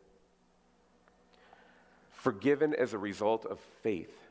Forgiven 2.11 2.73
as 2.73 2.93
a 2.93 2.97
result 2.97 3.45
of 3.45 3.59
faith. 3.83 4.22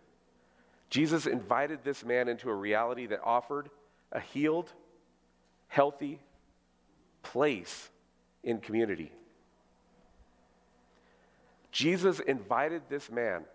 Jesus 0.92 1.24
invited 1.24 1.78
this 1.84 2.04
man 2.04 2.28
into 2.28 2.50
a 2.50 2.54
reality 2.54 3.06
that 3.06 3.22
offered 3.24 3.70
a 4.12 4.20
healed, 4.20 4.70
healthy 5.68 6.20
place 7.22 7.88
in 8.44 8.58
community. 8.58 9.10
Jesus 11.70 12.20
invited 12.20 12.82
this 12.90 13.10
man 13.10 13.46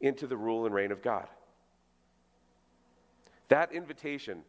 into 0.00 0.28
the 0.28 0.36
rule 0.36 0.66
and 0.66 0.74
reign 0.74 0.92
of 0.92 1.02
God. 1.02 1.26
That 3.48 3.72
invitation, 3.72 4.42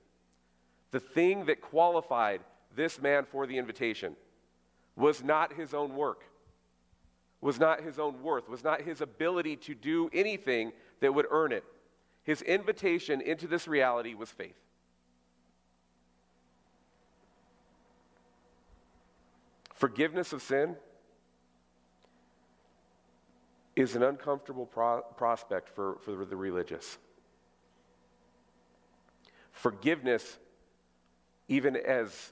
the 0.92 1.00
thing 1.00 1.48
that 1.48 1.62
qualified 1.62 2.42
this 2.76 3.02
man 3.02 3.26
for 3.26 3.48
the 3.48 3.58
invitation, 3.58 4.16
was 4.96 5.24
not 5.24 5.54
his 5.54 5.74
own 5.74 5.96
work, 5.96 6.26
was 7.42 7.60
not 7.60 7.82
his 7.82 7.98
own 7.98 8.22
worth, 8.22 8.48
was 8.48 8.64
not 8.64 8.82
his 8.82 9.02
ability 9.02 9.56
to 9.56 9.74
do 9.74 10.12
anything 10.14 10.74
that 11.00 11.12
would 11.12 11.26
earn 11.32 11.52
it. 11.52 11.64
His 12.30 12.44
invitation 12.44 13.22
into 13.22 13.48
this 13.48 13.68
reality 13.68 14.14
was 14.14 14.30
faith. 14.30 14.60
Forgiveness 19.74 20.32
of 20.32 20.44
sin 20.44 20.76
is 23.76 23.96
an 23.96 24.04
uncomfortable 24.04 24.68
pro- 24.68 25.02
prospect 25.18 25.70
for, 25.70 25.98
for 26.06 26.24
the 26.24 26.36
religious. 26.36 27.00
Forgiveness, 29.52 30.38
even 31.48 31.76
as 31.76 32.32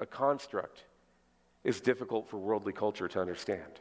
a 0.00 0.06
construct, 0.06 0.84
is 1.62 1.82
difficult 1.82 2.26
for 2.26 2.38
worldly 2.38 2.72
culture 2.72 3.06
to 3.06 3.20
understand. 3.20 3.80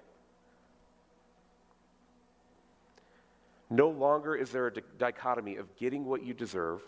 No 3.69 3.89
longer 3.89 4.36
is 4.36 4.51
there 4.51 4.67
a 4.67 4.82
dichotomy 4.97 5.56
of 5.56 5.75
getting 5.75 6.06
what 6.06 6.23
you 6.23 6.34
deserve 6.34 6.82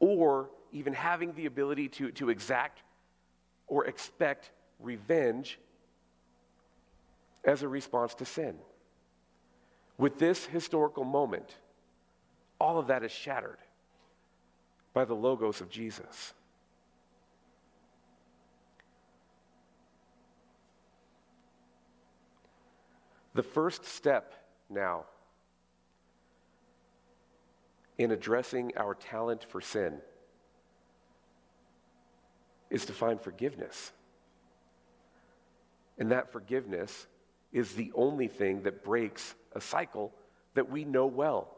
or 0.00 0.50
even 0.72 0.92
having 0.92 1.32
the 1.34 1.46
ability 1.46 1.88
to, 1.88 2.10
to 2.12 2.30
exact 2.30 2.82
or 3.66 3.86
expect 3.86 4.50
revenge 4.80 5.58
as 7.44 7.62
a 7.62 7.68
response 7.68 8.14
to 8.14 8.24
sin. 8.24 8.56
With 9.96 10.18
this 10.18 10.46
historical 10.46 11.04
moment, 11.04 11.56
all 12.60 12.78
of 12.78 12.88
that 12.88 13.04
is 13.04 13.12
shattered 13.12 13.58
by 14.92 15.04
the 15.04 15.14
logos 15.14 15.60
of 15.60 15.70
Jesus. 15.70 16.34
The 23.34 23.42
first 23.42 23.84
step 23.84 24.32
now 24.70 25.04
in 27.98 28.10
addressing 28.10 28.72
our 28.76 28.94
talent 28.94 29.44
for 29.48 29.60
sin 29.60 29.98
is 32.70 32.84
to 32.86 32.92
find 32.92 33.20
forgiveness. 33.20 33.92
And 35.98 36.10
that 36.10 36.32
forgiveness 36.32 37.06
is 37.52 37.74
the 37.74 37.92
only 37.94 38.26
thing 38.26 38.62
that 38.62 38.82
breaks 38.82 39.34
a 39.52 39.60
cycle 39.60 40.12
that 40.54 40.68
we 40.68 40.84
know 40.84 41.06
well. 41.06 41.54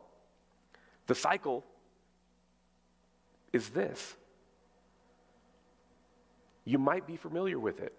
The 1.07 1.15
cycle 1.15 1.65
is 3.53 3.71
this. 3.71 4.15
You 6.65 6.79
might 6.79 7.07
be 7.07 7.17
familiar 7.17 7.59
with 7.59 7.81
it 7.81 7.95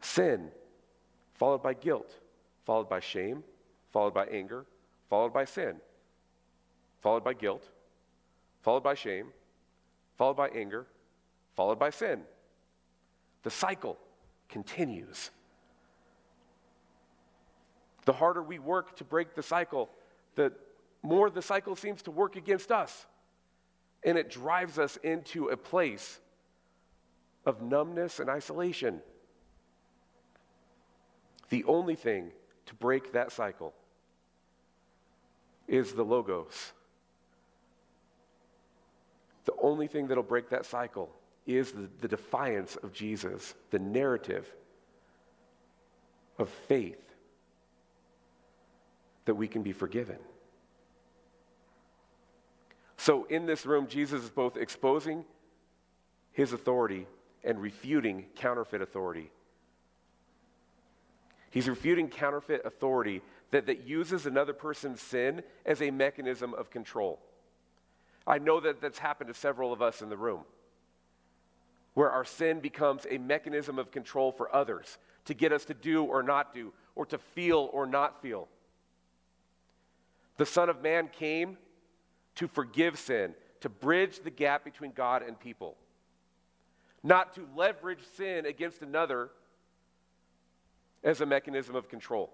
sin, 0.00 0.50
followed 1.34 1.62
by 1.62 1.74
guilt, 1.74 2.12
followed 2.64 2.88
by 2.88 3.00
shame, 3.00 3.42
followed 3.92 4.14
by 4.14 4.26
anger, 4.26 4.66
followed 5.08 5.32
by 5.32 5.44
sin, 5.44 5.76
followed 7.02 7.24
by 7.24 7.34
guilt, 7.34 7.68
followed 8.62 8.82
by 8.82 8.94
shame, 8.94 9.32
followed 10.16 10.36
by 10.36 10.48
anger, 10.48 10.86
followed 11.54 11.78
by 11.78 11.90
sin. 11.90 12.22
The 13.42 13.50
cycle 13.50 13.98
continues. 14.48 15.30
The 18.04 18.12
harder 18.12 18.42
we 18.42 18.58
work 18.58 18.96
to 18.96 19.04
break 19.04 19.34
the 19.34 19.42
cycle, 19.42 19.90
the 20.36 20.52
more 21.02 21.28
the 21.28 21.42
cycle 21.42 21.76
seems 21.76 22.02
to 22.02 22.10
work 22.10 22.36
against 22.36 22.70
us. 22.70 23.06
And 24.04 24.16
it 24.16 24.30
drives 24.30 24.78
us 24.78 24.96
into 25.02 25.48
a 25.48 25.56
place 25.56 26.20
of 27.44 27.62
numbness 27.62 28.20
and 28.20 28.30
isolation. 28.30 29.00
The 31.50 31.64
only 31.64 31.96
thing 31.96 32.30
to 32.66 32.74
break 32.74 33.12
that 33.12 33.32
cycle 33.32 33.74
is 35.68 35.92
the 35.92 36.04
Logos. 36.04 36.72
Only 39.62 39.86
thing 39.86 40.08
that'll 40.08 40.24
break 40.24 40.50
that 40.50 40.66
cycle 40.66 41.08
is 41.46 41.72
the, 41.72 41.88
the 42.00 42.08
defiance 42.08 42.76
of 42.76 42.92
Jesus, 42.92 43.54
the 43.70 43.78
narrative 43.78 44.52
of 46.38 46.48
faith 46.48 46.98
that 49.24 49.34
we 49.34 49.46
can 49.46 49.62
be 49.62 49.72
forgiven. 49.72 50.18
So, 52.96 53.24
in 53.24 53.46
this 53.46 53.64
room, 53.64 53.86
Jesus 53.86 54.24
is 54.24 54.30
both 54.30 54.56
exposing 54.56 55.24
his 56.32 56.52
authority 56.52 57.06
and 57.44 57.60
refuting 57.60 58.26
counterfeit 58.36 58.82
authority. 58.82 59.30
He's 61.50 61.68
refuting 61.68 62.08
counterfeit 62.08 62.62
authority 62.64 63.22
that, 63.50 63.66
that 63.66 63.86
uses 63.86 64.26
another 64.26 64.52
person's 64.52 65.00
sin 65.00 65.42
as 65.66 65.82
a 65.82 65.90
mechanism 65.90 66.54
of 66.54 66.70
control. 66.70 67.20
I 68.26 68.38
know 68.38 68.60
that 68.60 68.80
that's 68.80 68.98
happened 68.98 69.28
to 69.28 69.34
several 69.34 69.72
of 69.72 69.82
us 69.82 70.02
in 70.02 70.08
the 70.08 70.16
room, 70.16 70.42
where 71.94 72.10
our 72.10 72.24
sin 72.24 72.60
becomes 72.60 73.06
a 73.10 73.18
mechanism 73.18 73.78
of 73.78 73.90
control 73.90 74.32
for 74.32 74.54
others 74.54 74.98
to 75.24 75.34
get 75.34 75.52
us 75.52 75.64
to 75.66 75.74
do 75.74 76.04
or 76.04 76.22
not 76.22 76.54
do, 76.54 76.72
or 76.94 77.06
to 77.06 77.18
feel 77.18 77.70
or 77.72 77.86
not 77.86 78.22
feel. 78.22 78.48
The 80.36 80.46
Son 80.46 80.68
of 80.68 80.82
Man 80.82 81.08
came 81.08 81.56
to 82.36 82.48
forgive 82.48 82.98
sin, 82.98 83.34
to 83.60 83.68
bridge 83.68 84.20
the 84.20 84.30
gap 84.30 84.64
between 84.64 84.92
God 84.92 85.22
and 85.22 85.38
people, 85.38 85.76
not 87.02 87.34
to 87.34 87.46
leverage 87.56 88.00
sin 88.16 88.46
against 88.46 88.82
another 88.82 89.30
as 91.04 91.20
a 91.20 91.26
mechanism 91.26 91.76
of 91.76 91.88
control. 91.88 92.32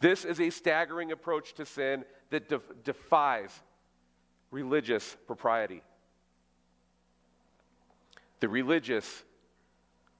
This 0.00 0.24
is 0.24 0.40
a 0.40 0.50
staggering 0.50 1.10
approach 1.10 1.54
to 1.54 1.66
sin 1.66 2.04
that 2.30 2.48
de- 2.48 2.60
defies 2.84 3.62
religious 4.50 5.16
propriety. 5.26 5.82
The 8.40 8.48
religious 8.48 9.24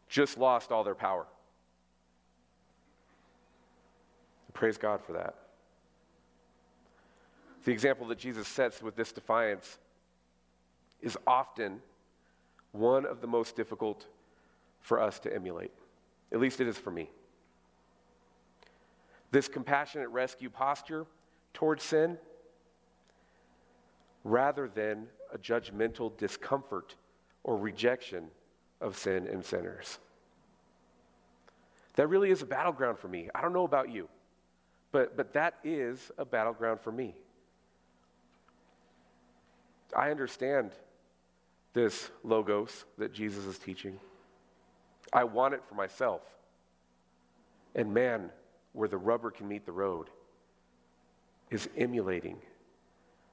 just 0.08 0.38
lost 0.38 0.72
all 0.72 0.84
their 0.84 0.94
power. 0.94 1.26
Praise 4.52 4.76
God 4.76 5.00
for 5.04 5.12
that. 5.12 5.36
The 7.64 7.72
example 7.72 8.06
that 8.08 8.18
Jesus 8.18 8.48
sets 8.48 8.82
with 8.82 8.96
this 8.96 9.12
defiance 9.12 9.78
is 11.00 11.16
often 11.26 11.80
one 12.72 13.06
of 13.06 13.20
the 13.20 13.26
most 13.26 13.56
difficult 13.56 14.06
for 14.80 15.00
us 15.00 15.18
to 15.20 15.34
emulate. 15.34 15.72
At 16.32 16.40
least 16.40 16.60
it 16.60 16.66
is 16.66 16.76
for 16.76 16.90
me. 16.90 17.10
This 19.30 19.48
compassionate 19.48 20.08
rescue 20.08 20.50
posture 20.50 21.06
towards 21.52 21.84
sin, 21.84 22.18
rather 24.28 24.68
than 24.68 25.06
a 25.32 25.38
judgmental 25.38 26.16
discomfort 26.16 26.94
or 27.44 27.56
rejection 27.56 28.28
of 28.80 28.96
sin 28.96 29.26
and 29.26 29.44
sinners. 29.44 29.98
That 31.96 32.06
really 32.08 32.30
is 32.30 32.42
a 32.42 32.46
battleground 32.46 32.98
for 32.98 33.08
me. 33.08 33.28
I 33.34 33.40
don't 33.40 33.52
know 33.52 33.64
about 33.64 33.90
you, 33.90 34.08
but, 34.92 35.16
but 35.16 35.32
that 35.32 35.54
is 35.64 36.10
a 36.18 36.24
battleground 36.24 36.80
for 36.80 36.92
me. 36.92 37.14
I 39.96 40.10
understand 40.10 40.72
this 41.72 42.10
logos 42.22 42.84
that 42.98 43.12
Jesus 43.12 43.46
is 43.46 43.58
teaching. 43.58 43.98
I 45.12 45.24
want 45.24 45.54
it 45.54 45.62
for 45.68 45.74
myself. 45.74 46.22
And 47.74 47.92
man, 47.92 48.30
where 48.72 48.88
the 48.88 48.98
rubber 48.98 49.30
can 49.30 49.48
meet 49.48 49.64
the 49.64 49.72
road 49.72 50.08
is 51.50 51.68
emulating 51.76 52.38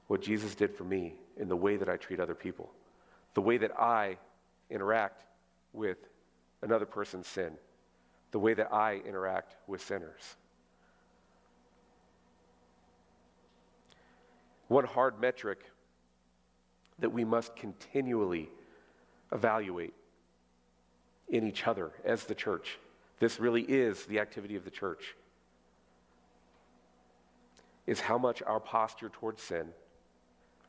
what 0.08 0.22
Jesus 0.22 0.56
did 0.56 0.76
for 0.76 0.84
me 0.84 1.16
in 1.38 1.48
the 1.48 1.56
way 1.56 1.78
that 1.78 1.90
I 1.90 1.98
treat 1.98 2.20
other 2.20 2.36
people, 2.36 2.72
the 3.34 3.42
way 3.42 3.58
that 3.58 3.78
I 3.80 4.18
interact 4.70 5.24
with 5.74 5.98
another 6.62 6.86
person's 6.86 7.28
sin, 7.28 7.52
the 8.32 8.40
way 8.40 8.54
that 8.54 8.74
I 8.74 9.02
interact 9.06 9.56
with 9.68 9.82
sinners. 9.82 10.36
One 14.68 14.86
hard 14.86 15.20
metric 15.20 15.60
that 17.00 17.12
we 17.12 17.24
must 17.24 17.56
continually 17.56 18.50
evaluate 19.32 19.94
in 21.28 21.48
each 21.48 21.68
other 21.68 21.92
as 22.04 22.24
the 22.24 22.36
church. 22.36 22.80
This 23.20 23.40
really 23.40 23.62
is 23.64 24.06
the 24.06 24.20
activity 24.20 24.56
of 24.56 24.64
the 24.64 24.72
church. 24.72 25.16
Is 27.86 28.00
how 28.00 28.18
much 28.18 28.42
our 28.42 28.60
posture 28.60 29.10
towards 29.10 29.42
sin 29.42 29.68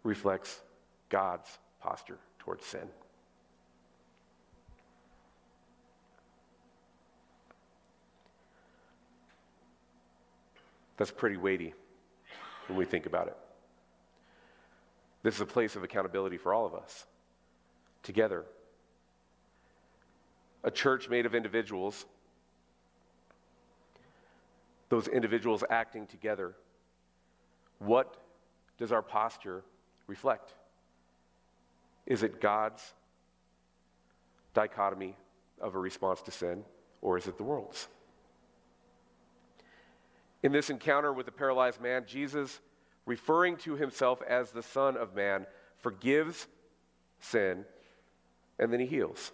reflects 0.07 0.61
God's 1.09 1.59
posture 1.81 2.19
towards 2.39 2.65
sin. 2.65 2.89
That's 10.97 11.11
pretty 11.11 11.37
weighty 11.37 11.75
when 12.69 12.79
we 12.79 12.87
think 12.87 13.05
about 13.05 13.27
it. 13.27 13.37
This 15.23 15.35
is 15.35 15.41
a 15.41 15.47
place 15.47 15.77
of 15.77 15.83
accountability 15.83 16.39
for 16.39 16.55
all 16.55 16.65
of 16.65 16.75
us 16.75 17.07
together 18.03 18.47
a 20.67 20.71
church 20.71 21.09
made 21.09 21.27
of 21.27 21.35
individuals, 21.35 22.07
those 24.89 25.07
individuals 25.07 25.63
acting 25.71 26.09
together, 26.09 26.57
what 27.79 28.17
does 28.77 28.91
our 28.91 29.01
posture 29.01 29.63
reflect? 30.07 30.55
Is 32.07 32.23
it 32.23 32.41
God's 32.41 32.95
dichotomy 34.55 35.17
of 35.61 35.75
a 35.75 35.79
response 35.79 36.23
to 36.23 36.31
sin, 36.31 36.65
or 37.03 37.19
is 37.19 37.27
it 37.27 37.37
the 37.37 37.43
world's? 37.43 37.89
In 40.43 40.53
this 40.53 40.71
encounter 40.71 41.13
with 41.13 41.27
the 41.27 41.33
paralyzed 41.33 41.81
man, 41.81 42.05
Jesus, 42.07 42.61
referring 43.05 43.57
to 43.59 43.75
himself 43.75 44.23
as 44.23 44.51
the 44.51 44.63
Son 44.63 44.97
of 44.97 45.15
Man, 45.15 45.47
forgives 45.79 46.47
sin 47.21 47.65
and 48.59 48.73
then 48.73 48.81
he 48.81 48.87
heals. 48.87 49.33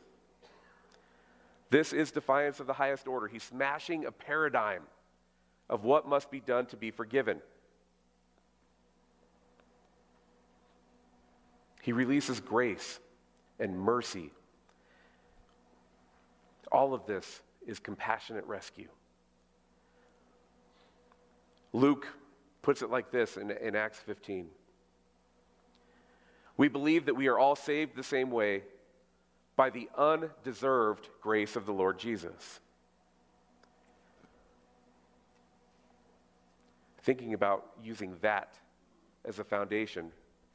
This 1.71 1.93
is 1.93 2.11
defiance 2.11 2.61
of 2.61 2.67
the 2.67 2.75
highest 2.75 3.07
order. 3.07 3.27
He's 3.27 3.43
smashing 3.43 4.05
a 4.05 4.13
paradigm 4.13 4.83
of 5.71 5.85
what 5.85 6.07
must 6.07 6.31
be 6.31 6.41
done 6.41 6.67
to 6.67 6.77
be 6.77 6.91
forgiven. 6.91 7.41
He 11.83 11.93
releases 11.93 12.39
grace 12.39 13.01
and 13.59 13.77
mercy. 13.77 14.31
All 16.71 16.95
of 16.95 17.05
this 17.07 17.43
is 17.67 17.81
compassionate 17.81 18.47
rescue. 18.47 18.89
Luke 21.73 22.07
puts 22.63 22.83
it 22.83 22.91
like 22.91 23.11
this 23.11 23.37
in, 23.37 23.51
in 23.51 23.75
Acts 23.75 23.99
15 23.99 24.47
We 26.57 26.69
believe 26.69 27.07
that 27.07 27.15
we 27.15 27.27
are 27.27 27.39
all 27.39 27.57
saved 27.57 27.97
the 27.97 28.05
same 28.05 28.31
way 28.31 28.63
by 29.57 29.69
the 29.69 29.89
undeserved 29.99 31.09
grace 31.21 31.57
of 31.57 31.67
the 31.67 31.73
Lord 31.73 31.99
Jesus. 31.99 32.61
Thinking 37.03 37.35
about 37.35 37.67
using 37.83 38.15
that 38.21 38.55
as 39.25 39.41
a 39.41 39.45
foundation 39.45 40.13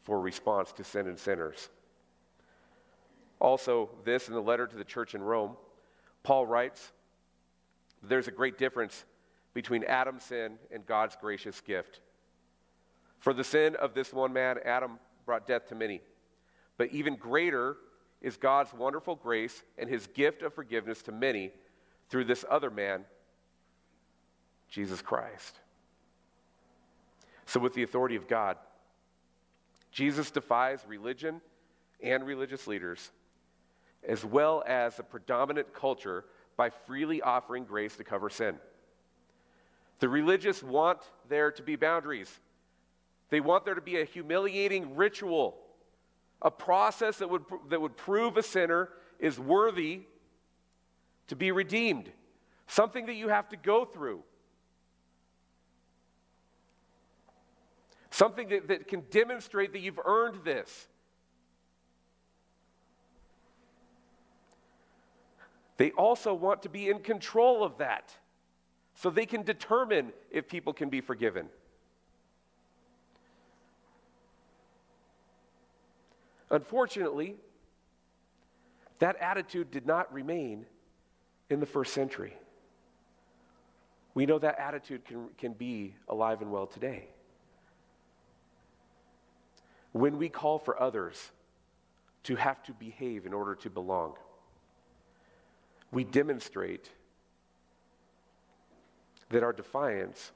for 0.08 0.22
response 0.22 0.72
to 0.72 0.86
sin 0.86 1.06
and 1.06 1.20
sinners. 1.20 1.68
Also, 3.42 3.90
this 4.06 4.30
in 4.30 4.34
the 4.34 4.42
letter 4.42 4.66
to 4.66 4.78
the 4.78 4.86
church 4.86 5.14
in 5.14 5.22
Rome, 5.22 5.58
Paul 6.24 6.48
writes 6.48 6.94
there's 8.02 8.30
a 8.30 8.32
great 8.32 8.58
difference 8.58 9.04
between 9.54 9.84
Adam's 9.84 10.24
sin 10.24 10.60
and 10.72 10.86
God's 10.86 11.18
gracious 11.20 11.60
gift. 11.60 12.00
For 13.20 13.34
the 13.34 13.44
sin 13.44 13.76
of 13.76 13.94
this 13.94 14.14
one 14.14 14.32
man, 14.32 14.60
Adam 14.64 14.98
brought 15.26 15.46
death 15.46 15.68
to 15.68 15.76
many. 15.76 16.00
But 16.78 16.94
even 16.94 17.18
greater 17.18 17.76
is 18.22 18.38
God's 18.38 18.74
wonderful 18.74 19.16
grace 19.16 19.62
and 19.78 19.90
his 19.90 20.08
gift 20.08 20.42
of 20.42 20.54
forgiveness 20.54 21.02
to 21.02 21.12
many 21.12 21.52
through 22.10 22.24
this 22.24 22.46
other 22.50 22.70
man, 22.70 23.04
Jesus 24.70 25.02
Christ. 25.02 25.60
So, 27.46 27.60
with 27.60 27.74
the 27.74 27.84
authority 27.84 28.16
of 28.16 28.30
God, 28.30 28.56
Jesus 29.92 30.32
defies 30.32 30.86
religion 30.88 31.42
and 32.02 32.26
religious 32.26 32.68
leaders, 32.68 33.12
as 34.08 34.24
well 34.24 34.64
as 34.68 34.98
the 34.98 35.04
predominant 35.04 35.74
culture, 35.74 36.26
by 36.56 36.70
freely 36.70 37.22
offering 37.22 37.64
grace 37.66 37.96
to 37.98 38.04
cover 38.04 38.30
sin. 38.30 38.58
The 40.00 40.10
religious 40.10 40.64
want 40.64 41.00
there 41.30 41.52
to 41.52 41.62
be 41.62 41.76
boundaries. 41.76 42.40
They 43.30 43.40
want 43.40 43.66
there 43.66 43.76
to 43.76 43.82
be 43.82 44.00
a 44.00 44.06
humiliating 44.06 44.96
ritual 44.96 45.58
a 46.42 46.52
process 46.52 47.18
that 47.18 47.30
would, 47.30 47.44
that 47.70 47.82
would 47.82 47.98
prove 47.98 48.38
a 48.38 48.44
sinner 48.44 48.90
is 49.20 49.40
worthy 49.40 50.02
to 51.28 51.36
be 51.36 51.52
redeemed, 51.52 52.12
something 52.68 53.08
that 53.08 53.16
you 53.16 53.30
have 53.30 53.50
to 53.50 53.58
go 53.58 53.86
through, 53.86 54.22
something 58.18 58.50
that, 58.50 58.68
that 58.68 58.88
can 58.88 59.04
demonstrate 59.12 59.74
that 59.74 59.80
you've 59.80 60.00
earned 60.04 60.44
this. 60.44 60.88
They 65.78 65.92
also 65.92 66.34
want 66.34 66.64
to 66.64 66.70
be 66.70 66.90
in 66.90 67.00
control 67.00 67.64
of 67.64 67.78
that 67.78 68.12
so 68.96 69.10
they 69.10 69.28
can 69.28 69.44
determine 69.44 70.12
if 70.32 70.48
people 70.48 70.74
can 70.74 70.90
be 70.90 71.02
forgiven. 71.02 71.48
Unfortunately, 76.50 77.36
That 79.00 79.16
attitude 79.18 79.72
did 79.72 79.86
not 79.86 80.12
remain 80.12 80.66
in 81.50 81.60
the 81.60 81.66
first 81.66 81.94
century. 81.94 82.34
We 84.14 84.26
know 84.26 84.40
that 84.40 84.60
attitude 84.60 85.06
can, 85.06 85.30
can 85.38 85.54
be 85.54 85.94
alive 86.08 86.42
and 86.42 86.52
well 86.52 86.66
today. 86.66 87.10
When 89.98 90.20
we 90.20 90.30
call 90.30 90.60
for 90.60 90.80
others 90.80 91.32
to 92.26 92.36
have 92.36 92.62
to 92.64 92.72
behave 92.72 93.26
in 93.26 93.34
order 93.34 93.56
to 93.56 93.70
belong, 93.72 94.14
we 95.92 96.04
demonstrate 96.04 96.92
that 99.32 99.42
our 99.42 99.54
defiance 99.54 100.32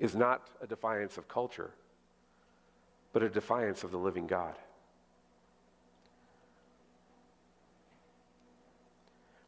is 0.00 0.16
not 0.16 0.48
a 0.60 0.66
defiance 0.66 1.16
of 1.16 1.28
culture, 1.28 1.70
but 3.12 3.22
a 3.22 3.28
defiance 3.28 3.84
of 3.84 3.92
the 3.92 3.98
living 3.98 4.26
God. 4.26 4.58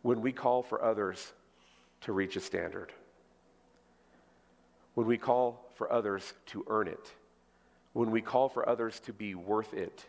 When 0.02 0.20
we 0.20 0.30
call 0.30 0.62
for 0.62 0.80
others 0.80 1.32
to 2.02 2.12
reach 2.12 2.36
a 2.36 2.40
standard, 2.40 2.92
when 4.94 5.08
we 5.08 5.18
call 5.18 5.72
for 5.74 5.92
others 5.92 6.34
to 6.46 6.64
earn 6.68 6.86
it, 6.86 7.10
when 7.96 8.10
we 8.10 8.20
call 8.20 8.50
for 8.50 8.68
others 8.68 9.00
to 9.00 9.10
be 9.10 9.34
worth 9.34 9.72
it, 9.72 10.04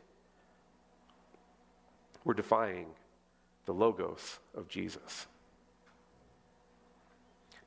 we're 2.26 2.34
defying 2.34 2.88
the 3.66 3.72
logos 3.72 4.40
of 4.54 4.68
Jesus. 4.68 5.26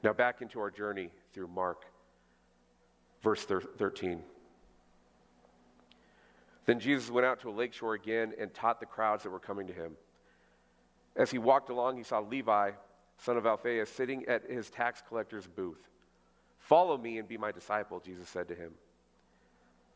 Now, 0.03 0.13
back 0.13 0.43
into 0.43 0.61
our 0.61 0.71
journey 0.71 1.09
through 1.33 1.47
Mark, 1.47 1.87
verse 3.23 3.47
13. 3.47 4.23
Then 6.67 6.79
Jesus 6.79 7.11
went 7.11 7.27
out 7.27 7.41
to 7.41 7.49
a 7.49 7.53
lakeshore 7.53 7.95
again 7.95 8.35
and 8.39 8.53
taught 8.53 8.79
the 8.79 8.85
crowds 8.85 9.23
that 9.23 9.31
were 9.31 9.41
coming 9.41 9.69
to 9.69 9.73
him. 9.73 9.93
As 11.17 11.31
he 11.31 11.39
walked 11.39 11.71
along, 11.71 11.97
he 11.97 12.03
saw 12.03 12.21
Levi, 12.21 12.73
son 13.17 13.39
of 13.39 13.47
Alphaeus, 13.47 13.89
sitting 13.89 14.27
at 14.27 14.51
his 14.51 14.69
tax 14.69 15.03
collector's 15.09 15.47
booth. 15.47 15.89
Follow 16.59 16.99
me 16.99 17.17
and 17.17 17.27
be 17.27 17.39
my 17.39 17.51
disciple, 17.53 18.01
Jesus 18.05 18.29
said 18.29 18.49
to 18.49 18.55
him. 18.55 18.73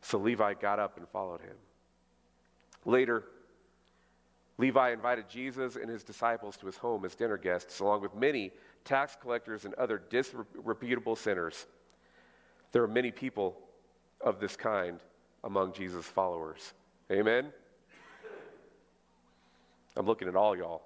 So 0.05 0.19
Levi 0.19 0.53
got 0.53 0.77
up 0.77 0.97
and 0.97 1.07
followed 1.09 1.41
him. 1.41 1.55
Later, 2.85 3.23
Levi 4.59 4.91
invited 4.91 5.27
Jesus 5.27 5.77
and 5.77 5.89
his 5.89 6.03
disciples 6.03 6.55
to 6.57 6.67
his 6.67 6.77
home 6.77 7.05
as 7.05 7.15
dinner 7.15 7.37
guests, 7.37 7.79
along 7.79 8.03
with 8.03 8.13
many 8.13 8.51
tax 8.83 9.17
collectors 9.19 9.65
and 9.65 9.73
other 9.73 9.99
disreputable 10.11 11.15
sinners. 11.15 11.65
There 12.71 12.83
are 12.83 12.87
many 12.87 13.09
people 13.09 13.57
of 14.21 14.39
this 14.39 14.55
kind 14.55 14.99
among 15.43 15.73
Jesus' 15.73 16.05
followers. 16.05 16.73
Amen? 17.11 17.51
I'm 19.97 20.05
looking 20.05 20.27
at 20.27 20.35
all 20.35 20.55
y'all. 20.55 20.83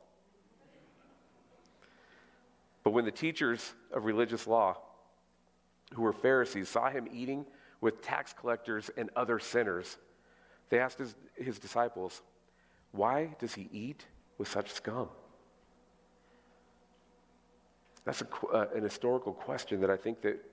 But 2.85 2.91
when 2.91 3.03
the 3.03 3.11
teachers 3.11 3.73
of 3.91 4.05
religious 4.05 4.47
law, 4.47 4.77
who 5.93 6.03
were 6.03 6.13
Pharisees, 6.13 6.69
saw 6.69 6.89
him 6.89 7.09
eating 7.11 7.45
with 7.81 8.01
tax 8.01 8.33
collectors 8.33 8.89
and 8.97 9.09
other 9.15 9.39
sinners, 9.39 9.97
they 10.69 10.79
asked 10.79 10.99
his, 10.99 11.15
his 11.35 11.59
disciples, 11.59 12.21
why 12.91 13.35
does 13.39 13.53
he 13.53 13.69
eat 13.71 14.05
with 14.37 14.47
such 14.47 14.71
scum? 14.71 15.09
That's 18.05 18.21
a, 18.21 18.27
uh, 18.53 18.67
an 18.75 18.83
historical 18.83 19.33
question 19.33 19.81
that 19.81 19.89
I 19.89 19.97
think 19.97 20.21
that 20.21 20.43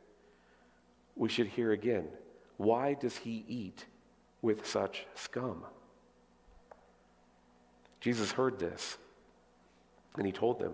we 1.15 1.29
should 1.29 1.47
hear 1.47 1.73
again. 1.73 2.07
Why 2.59 2.95
does 2.95 3.17
he 3.17 3.45
eat 3.49 3.87
with 4.43 4.67
such 4.67 5.07
scum? 5.15 5.65
Jesus 8.01 8.33
heard 8.33 8.59
this 8.59 8.99
and 10.17 10.27
he 10.27 10.33
told 10.33 10.59
them, 10.59 10.73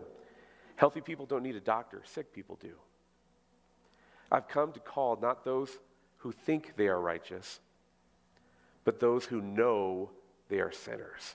Healthy 0.76 1.02
people 1.02 1.26
don't 1.26 1.42
need 1.42 1.54
a 1.54 1.60
doctor, 1.60 2.02
sick 2.04 2.32
people 2.32 2.58
do. 2.60 2.72
I've 4.32 4.48
come 4.48 4.72
to 4.72 4.80
call 4.80 5.16
not 5.20 5.44
those 5.44 5.78
who 6.22 6.30
think 6.30 6.74
they 6.76 6.86
are 6.86 7.00
righteous, 7.00 7.58
but 8.84 9.00
those 9.00 9.24
who 9.24 9.40
know 9.40 10.08
they 10.48 10.60
are 10.60 10.70
sinners. 10.70 11.34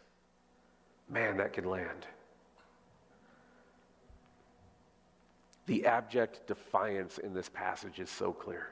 Man, 1.10 1.36
that 1.38 1.52
can 1.52 1.65
land. 1.65 2.08
The 5.65 5.86
abject 5.86 6.47
defiance 6.47 7.17
in 7.17 7.34
this 7.34 7.50
passage 7.50 8.00
is 8.00 8.10
so 8.10 8.32
clear. 8.32 8.69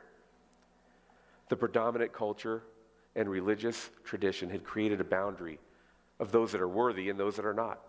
The 1.50 1.58
predominant 1.58 2.14
culture 2.14 2.64
and 3.18 3.30
religious 3.30 3.90
tradition 4.06 4.50
had 4.50 4.64
created 4.64 5.02
a 5.02 5.06
boundary 5.06 5.60
of 6.22 6.32
those 6.32 6.54
that 6.54 6.62
are 6.62 6.68
worthy 6.68 7.10
and 7.10 7.20
those 7.20 7.36
that 7.36 7.46
are 7.46 7.54
not. 7.54 7.82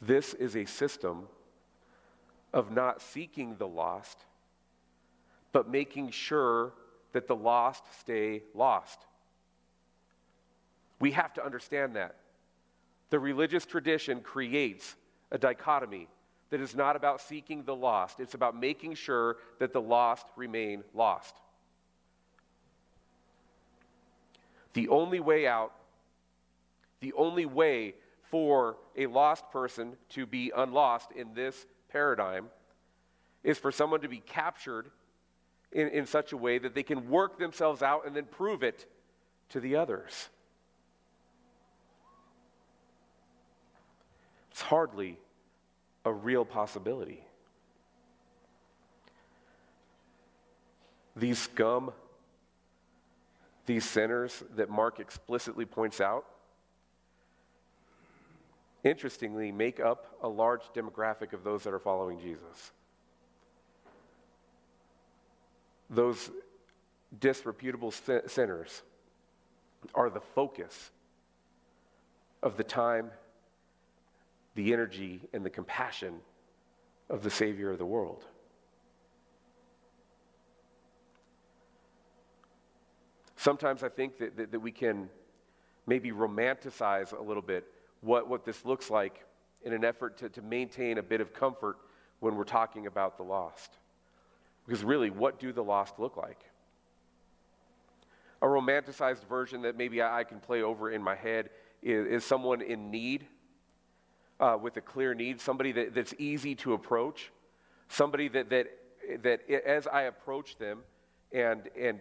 This 0.00 0.32
is 0.32 0.56
a 0.56 0.64
system 0.64 1.26
of 2.52 2.70
not 2.70 3.02
seeking 3.02 3.56
the 3.56 3.68
lost, 3.68 4.24
but 5.52 5.68
making 5.68 6.10
sure 6.10 6.72
that 7.12 7.26
the 7.26 7.36
lost 7.36 7.84
stay 8.00 8.42
lost. 8.54 8.98
We 11.00 11.12
have 11.12 11.32
to 11.34 11.44
understand 11.44 11.96
that. 11.96 12.16
The 13.10 13.18
religious 13.18 13.64
tradition 13.64 14.20
creates 14.20 14.96
a 15.30 15.38
dichotomy 15.38 16.08
that 16.50 16.60
is 16.60 16.74
not 16.74 16.96
about 16.96 17.20
seeking 17.20 17.64
the 17.64 17.76
lost, 17.76 18.20
it's 18.20 18.34
about 18.34 18.58
making 18.58 18.94
sure 18.94 19.36
that 19.58 19.72
the 19.72 19.80
lost 19.80 20.26
remain 20.36 20.82
lost. 20.94 21.34
The 24.72 24.88
only 24.88 25.20
way 25.20 25.46
out, 25.46 25.72
the 27.00 27.12
only 27.14 27.46
way 27.46 27.94
for 28.30 28.76
a 28.96 29.06
lost 29.06 29.50
person 29.50 29.96
to 30.10 30.26
be 30.26 30.52
unlost 30.54 31.12
in 31.12 31.34
this 31.34 31.66
paradigm 31.88 32.46
is 33.42 33.58
for 33.58 33.72
someone 33.72 34.00
to 34.00 34.08
be 34.08 34.18
captured 34.18 34.90
in, 35.72 35.88
in 35.88 36.06
such 36.06 36.32
a 36.32 36.36
way 36.36 36.58
that 36.58 36.74
they 36.74 36.82
can 36.82 37.08
work 37.08 37.38
themselves 37.38 37.82
out 37.82 38.06
and 38.06 38.14
then 38.14 38.24
prove 38.24 38.62
it 38.62 38.86
to 39.50 39.60
the 39.60 39.76
others. 39.76 40.28
It's 44.50 44.62
hardly 44.62 45.18
a 46.04 46.12
real 46.12 46.44
possibility. 46.44 47.22
These 51.14 51.38
scum, 51.38 51.92
these 53.66 53.84
sinners 53.84 54.42
that 54.56 54.70
Mark 54.70 55.00
explicitly 55.00 55.64
points 55.64 56.00
out, 56.00 56.24
interestingly, 58.84 59.52
make 59.52 59.80
up 59.80 60.06
a 60.22 60.28
large 60.28 60.62
demographic 60.74 61.32
of 61.32 61.44
those 61.44 61.64
that 61.64 61.74
are 61.74 61.78
following 61.78 62.20
Jesus. 62.20 62.72
Those 65.90 66.30
disreputable 67.18 67.90
sinners 67.90 68.82
are 69.94 70.10
the 70.10 70.20
focus 70.20 70.90
of 72.42 72.56
the 72.56 72.64
time, 72.64 73.10
the 74.54 74.72
energy, 74.72 75.20
and 75.32 75.44
the 75.44 75.50
compassion 75.50 76.14
of 77.08 77.22
the 77.22 77.30
Savior 77.30 77.70
of 77.70 77.78
the 77.78 77.86
world. 77.86 78.24
Sometimes 83.36 83.82
I 83.82 83.88
think 83.88 84.18
that, 84.18 84.36
that, 84.36 84.52
that 84.52 84.60
we 84.60 84.72
can 84.72 85.08
maybe 85.86 86.10
romanticize 86.10 87.18
a 87.18 87.22
little 87.22 87.42
bit 87.42 87.64
what, 88.00 88.28
what 88.28 88.44
this 88.44 88.64
looks 88.64 88.90
like 88.90 89.24
in 89.62 89.72
an 89.72 89.84
effort 89.84 90.18
to, 90.18 90.28
to 90.28 90.42
maintain 90.42 90.98
a 90.98 91.02
bit 91.02 91.20
of 91.20 91.32
comfort 91.32 91.76
when 92.20 92.36
we're 92.36 92.44
talking 92.44 92.86
about 92.86 93.16
the 93.16 93.22
lost. 93.22 93.72
Because 94.66 94.84
really, 94.84 95.10
what 95.10 95.40
do 95.40 95.52
the 95.52 95.64
lost 95.64 95.98
look 95.98 96.16
like? 96.16 96.44
A 98.42 98.46
romanticized 98.46 99.26
version 99.28 99.62
that 99.62 99.76
maybe 99.76 100.02
I, 100.02 100.24
can 100.24 100.40
play 100.40 100.62
over 100.62 100.90
in 100.90 101.02
my 101.02 101.16
head 101.16 101.50
is, 101.82 102.06
is 102.06 102.24
someone 102.24 102.60
in 102.60 102.90
need, 102.90 103.26
uh, 104.38 104.56
with 104.60 104.76
a 104.76 104.80
clear 104.80 105.14
need, 105.14 105.40
somebody 105.40 105.72
that, 105.72 105.94
that's 105.94 106.14
easy 106.18 106.54
to 106.56 106.74
approach, 106.74 107.32
somebody 107.88 108.28
that, 108.28 108.50
that, 108.50 108.66
that 109.22 109.50
as 109.50 109.86
I 109.86 110.02
approach 110.02 110.56
them 110.58 110.80
and, 111.32 111.62
and 111.78 111.98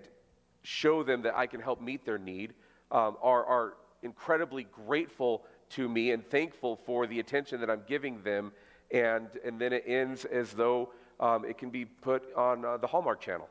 show 0.61 1.01
them 1.01 1.23
that 1.23 1.35
I 1.35 1.47
can 1.47 1.61
help 1.61 1.81
meet 1.81 2.05
their 2.05 2.19
need, 2.19 2.53
um, 2.91 3.17
are, 3.21 3.45
are 3.45 3.73
incredibly 4.03 4.65
grateful 4.65 5.45
to 5.71 5.87
me 5.89 6.11
and 6.11 6.27
thankful 6.27 6.75
for 6.75 7.07
the 7.07 7.19
attention 7.19 7.59
that 7.61 7.69
I'm 7.69 7.83
giving 7.87 8.21
them. 8.23 8.51
And, 8.91 9.27
and 9.43 9.59
then 9.59 9.73
it 9.73 9.83
ends 9.85 10.25
as 10.25 10.53
though 10.53 10.89
um, 11.19 11.45
it 11.45 11.57
can 11.57 11.69
be 11.69 11.85
put 11.85 12.33
on 12.35 12.63
uh, 12.63 12.77
the 12.77 12.87
Hallmark 12.87 13.19
channel. 13.19 13.49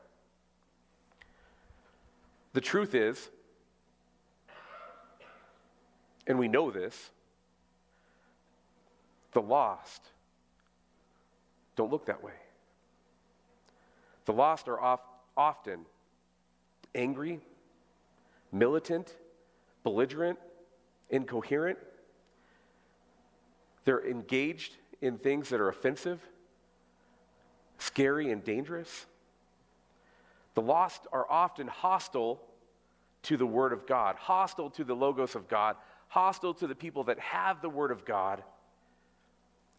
The 2.53 2.61
truth 2.61 2.95
is, 2.95 3.29
and 6.25 6.39
we 6.39 6.47
know 6.47 6.71
this, 6.71 7.11
the 9.33 9.41
lost 9.41 10.01
don't 11.75 11.91
look 11.91 12.07
that 12.07 12.23
way. 12.23 12.33
The 14.25 14.33
lost 14.33 14.67
are 14.67 14.81
oft, 14.81 15.05
often 15.37 15.85
angry, 16.95 17.39
militant, 18.51 19.15
belligerent, 19.83 20.39
incoherent. 21.09 21.77
They're 23.87 24.05
engaged 24.05 24.75
in 24.99 25.17
things 25.17 25.47
that 25.47 25.61
are 25.61 25.69
offensive, 25.69 26.19
scary, 27.77 28.33
and 28.33 28.43
dangerous. 28.43 29.05
The 30.55 30.61
lost 30.61 31.07
are 31.13 31.25
often 31.31 31.67
hostile 31.67 32.41
to 33.23 33.37
the 33.37 33.45
Word 33.45 33.71
of 33.71 33.87
God, 33.87 34.17
hostile 34.17 34.69
to 34.71 34.83
the 34.83 34.93
Logos 34.93 35.35
of 35.35 35.47
God, 35.47 35.77
hostile 36.09 36.53
to 36.55 36.67
the 36.67 36.75
people 36.75 37.05
that 37.05 37.17
have 37.19 37.61
the 37.61 37.69
Word 37.69 37.91
of 37.91 38.03
God, 38.03 38.43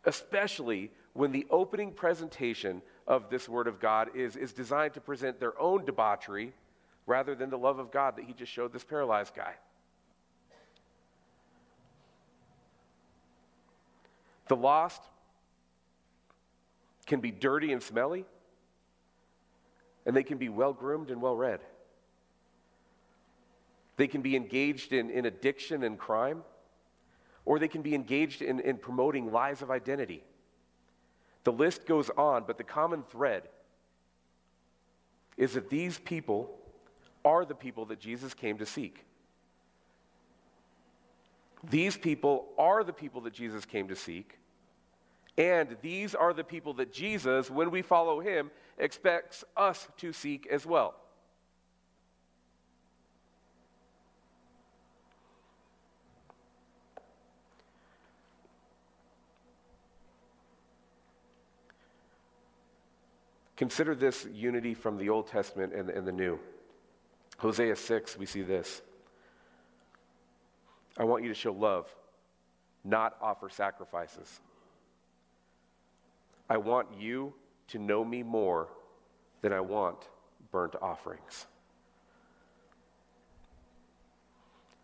especially 0.06 0.90
when 1.12 1.30
the 1.30 1.46
opening 1.50 1.92
presentation 1.92 2.80
of 3.06 3.28
this 3.28 3.46
Word 3.46 3.66
of 3.66 3.78
God 3.78 4.16
is, 4.16 4.36
is 4.36 4.54
designed 4.54 4.94
to 4.94 5.02
present 5.02 5.38
their 5.38 5.60
own 5.60 5.84
debauchery 5.84 6.54
rather 7.06 7.34
than 7.34 7.50
the 7.50 7.58
love 7.58 7.78
of 7.78 7.90
God 7.90 8.16
that 8.16 8.24
He 8.24 8.32
just 8.32 8.50
showed 8.50 8.72
this 8.72 8.84
paralyzed 8.84 9.34
guy. 9.34 9.56
The 14.48 14.56
lost 14.56 15.02
can 17.06 17.20
be 17.20 17.30
dirty 17.30 17.72
and 17.72 17.82
smelly, 17.82 18.24
and 20.06 20.16
they 20.16 20.22
can 20.22 20.38
be 20.38 20.48
well 20.48 20.72
groomed 20.72 21.10
and 21.10 21.20
well 21.20 21.36
read. 21.36 21.60
They 23.96 24.06
can 24.06 24.22
be 24.22 24.36
engaged 24.36 24.92
in, 24.92 25.10
in 25.10 25.26
addiction 25.26 25.82
and 25.82 25.98
crime, 25.98 26.44
or 27.44 27.58
they 27.58 27.68
can 27.68 27.82
be 27.82 27.94
engaged 27.94 28.42
in, 28.42 28.60
in 28.60 28.76
promoting 28.76 29.32
lies 29.32 29.60
of 29.60 29.70
identity. 29.70 30.22
The 31.44 31.52
list 31.52 31.86
goes 31.86 32.10
on, 32.10 32.44
but 32.46 32.58
the 32.58 32.64
common 32.64 33.02
thread 33.02 33.42
is 35.36 35.54
that 35.54 35.70
these 35.70 35.98
people 35.98 36.58
are 37.24 37.44
the 37.44 37.54
people 37.54 37.86
that 37.86 38.00
Jesus 38.00 38.34
came 38.34 38.58
to 38.58 38.66
seek. 38.66 39.04
These 41.68 41.96
people 41.96 42.46
are 42.58 42.84
the 42.84 42.92
people 42.92 43.22
that 43.22 43.32
Jesus 43.32 43.64
came 43.64 43.88
to 43.88 43.96
seek. 43.96 44.37
And 45.38 45.76
these 45.82 46.16
are 46.16 46.34
the 46.34 46.42
people 46.42 46.74
that 46.74 46.92
Jesus, 46.92 47.48
when 47.48 47.70
we 47.70 47.80
follow 47.80 48.18
him, 48.18 48.50
expects 48.76 49.44
us 49.56 49.86
to 49.98 50.12
seek 50.12 50.48
as 50.48 50.66
well. 50.66 50.96
Consider 63.56 63.94
this 63.94 64.26
unity 64.32 64.74
from 64.74 64.98
the 64.98 65.08
Old 65.08 65.28
Testament 65.28 65.72
and, 65.72 65.88
and 65.88 66.06
the 66.06 66.12
New. 66.12 66.40
Hosea 67.38 67.76
6, 67.76 68.18
we 68.18 68.26
see 68.26 68.42
this. 68.42 68.82
I 70.96 71.04
want 71.04 71.22
you 71.22 71.28
to 71.28 71.34
show 71.34 71.52
love, 71.52 71.86
not 72.84 73.16
offer 73.20 73.48
sacrifices. 73.48 74.40
I 76.48 76.56
want 76.56 76.88
you 76.98 77.34
to 77.68 77.78
know 77.78 78.04
me 78.04 78.22
more 78.22 78.68
than 79.42 79.52
I 79.52 79.60
want 79.60 80.08
burnt 80.50 80.74
offerings. 80.80 81.46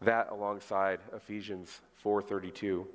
That 0.02 0.30
alongside 0.30 1.00
Ephesians 1.14 1.80
4:32. 2.04 2.86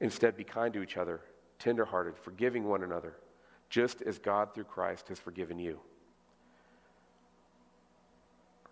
Instead 0.00 0.36
be 0.36 0.44
kind 0.44 0.72
to 0.74 0.82
each 0.82 0.96
other, 0.96 1.20
tenderhearted, 1.58 2.16
forgiving 2.16 2.64
one 2.64 2.84
another 2.84 3.16
just 3.68 4.02
as 4.02 4.18
God 4.18 4.54
through 4.54 4.64
Christ 4.64 5.08
has 5.08 5.18
forgiven 5.18 5.58
you. 5.58 5.80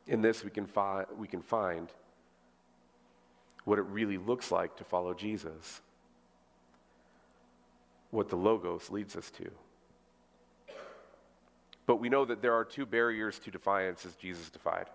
In 0.07 0.23
this, 0.23 0.45
we 0.45 0.51
can, 0.51 0.67
fi- 0.67 1.05
we 1.17 1.27
can 1.27 1.43
find 1.43 1.93
what 3.65 3.79
it 3.79 3.83
really 3.83 4.17
looks 4.17 4.53
like 4.53 4.77
to 4.77 4.85
follow 4.85 5.13
Jesus, 5.13 5.83
what 8.11 8.29
the 8.29 8.37
Logos 8.37 8.91
leads 8.91 9.17
us 9.17 9.31
to. 9.33 9.51
But 11.87 11.97
we 11.97 12.09
know 12.09 12.25
that 12.25 12.43
there 12.43 12.55
are 12.55 12.65
two 12.65 12.85
barriers 12.85 13.39
to 13.41 13.51
defiance 13.51 14.05
as 14.05 14.15
Jesus 14.17 14.51
defied. 14.51 14.87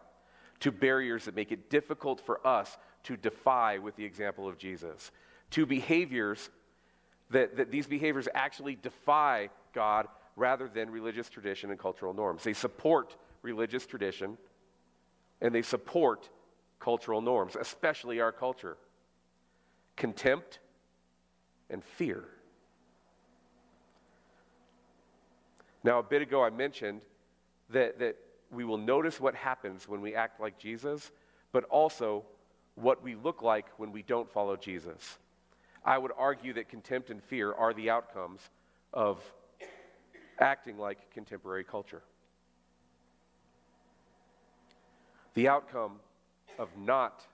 Two 0.60 0.72
barriers 0.72 1.26
that 1.26 1.36
make 1.36 1.52
it 1.52 1.70
difficult 1.70 2.20
for 2.20 2.46
us 2.46 2.78
to 3.04 3.18
defy 3.18 3.78
with 3.78 3.96
the 3.96 4.06
example 4.06 4.48
of 4.48 4.58
Jesus. 4.58 5.12
Two 5.50 5.66
behaviors 5.66 6.50
that, 7.32 7.58
that 7.58 7.72
these 7.72 7.88
behaviors 7.88 8.28
actually 8.34 8.76
defy 8.76 9.50
God 9.74 10.08
rather 10.36 10.68
than 10.68 10.90
religious 10.90 11.30
tradition 11.30 11.72
and 11.72 11.80
cultural 11.80 12.14
norms. 12.14 12.44
They 12.44 12.54
support 12.54 13.16
religious 13.42 13.86
tradition 13.86 14.38
and 15.42 15.56
they 15.56 15.62
support 15.62 16.30
cultural 16.80 17.22
norms, 17.22 17.56
especially 17.56 18.20
our 18.20 18.32
culture. 18.32 18.78
Contempt 19.96 20.60
and 21.70 21.84
fear. 21.84 22.26
Now, 25.84 26.00
a 26.00 26.04
bit 26.04 26.22
ago, 26.22 26.44
I 26.44 26.50
mentioned 26.50 27.02
that, 27.70 28.00
that 28.00 28.18
we 28.52 28.64
will 28.64 28.78
notice 28.78 29.20
what 29.20 29.36
happens 29.36 29.88
when 29.88 30.02
we 30.02 30.14
act 30.14 30.40
like 30.40 30.60
Jesus, 30.60 31.12
but 31.52 31.64
also 31.66 32.24
what 32.76 33.04
we 33.04 33.16
look 33.16 33.42
like 33.42 33.66
when 33.78 33.92
we 33.92 34.04
don't 34.04 34.32
follow 34.32 34.56
Jesus. 34.56 35.18
I 35.84 35.98
would 35.98 36.12
argue 36.18 36.54
that 36.54 36.70
contempt 36.70 37.10
and 37.10 37.24
fear 37.24 37.54
are 37.54 37.74
the 37.74 37.90
outcomes 37.90 38.42
of 38.94 39.20
acting 40.40 40.78
like 40.78 41.12
contemporary 41.12 41.64
culture. 41.64 42.04
The 45.34 45.48
outcome 45.48 46.00
of 46.60 46.70
not 46.78 47.26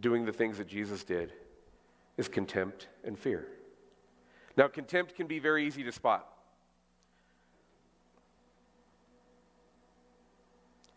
doing 0.00 0.24
the 0.24 0.32
things 0.32 0.58
that 0.58 0.66
Jesus 0.66 1.04
did 1.04 1.32
is 2.16 2.28
contempt 2.28 2.88
and 3.04 3.18
fear. 3.18 3.46
Now, 4.56 4.68
contempt 4.68 5.14
can 5.14 5.26
be 5.26 5.38
very 5.38 5.66
easy 5.66 5.82
to 5.84 5.92
spot. 5.92 6.31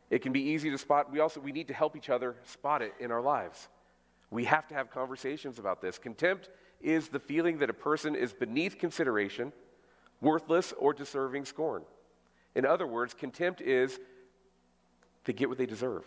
It 0.10 0.22
can 0.22 0.32
be 0.32 0.42
easy 0.42 0.70
to 0.70 0.78
spot. 0.78 1.12
We 1.12 1.20
also 1.20 1.40
we 1.40 1.52
need 1.52 1.68
to 1.68 1.74
help 1.74 1.96
each 1.96 2.10
other 2.10 2.36
spot 2.46 2.82
it 2.82 2.94
in 3.00 3.12
our 3.12 3.22
lives. 3.22 3.68
We 4.30 4.46
have 4.46 4.68
to 4.68 4.76
have 4.76 4.92
conversations 4.92 5.60
about 5.60 5.82
this. 5.82 5.98
Contempt 5.98 6.50
is 6.82 7.10
the 7.10 7.20
feeling 7.20 7.60
that 7.60 7.70
a 7.70 7.74
person 7.74 8.16
is 8.16 8.34
beneath 8.34 8.78
consideration 8.78 9.52
worthless 10.22 10.74
or 10.78 10.94
deserving 10.94 11.46
scorn. 11.46 11.84
In 12.56 12.66
other 12.66 12.88
words, 12.88 13.14
contempt 13.14 13.62
is 13.62 14.00
they 15.26 15.34
get 15.34 15.50
what 15.50 15.58
they 15.58 15.66
deserve. 15.66 16.04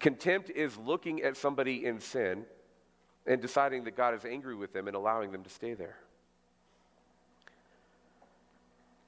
Contempt 0.00 0.50
is 0.50 0.76
looking 0.76 1.22
at 1.22 1.36
somebody 1.36 1.84
in 1.84 2.00
sin 2.00 2.44
and 3.26 3.40
deciding 3.40 3.84
that 3.84 3.96
God 3.96 4.14
is 4.14 4.24
angry 4.24 4.54
with 4.54 4.72
them 4.72 4.86
and 4.86 4.96
allowing 4.96 5.32
them 5.32 5.42
to 5.42 5.50
stay 5.50 5.74
there. 5.74 5.96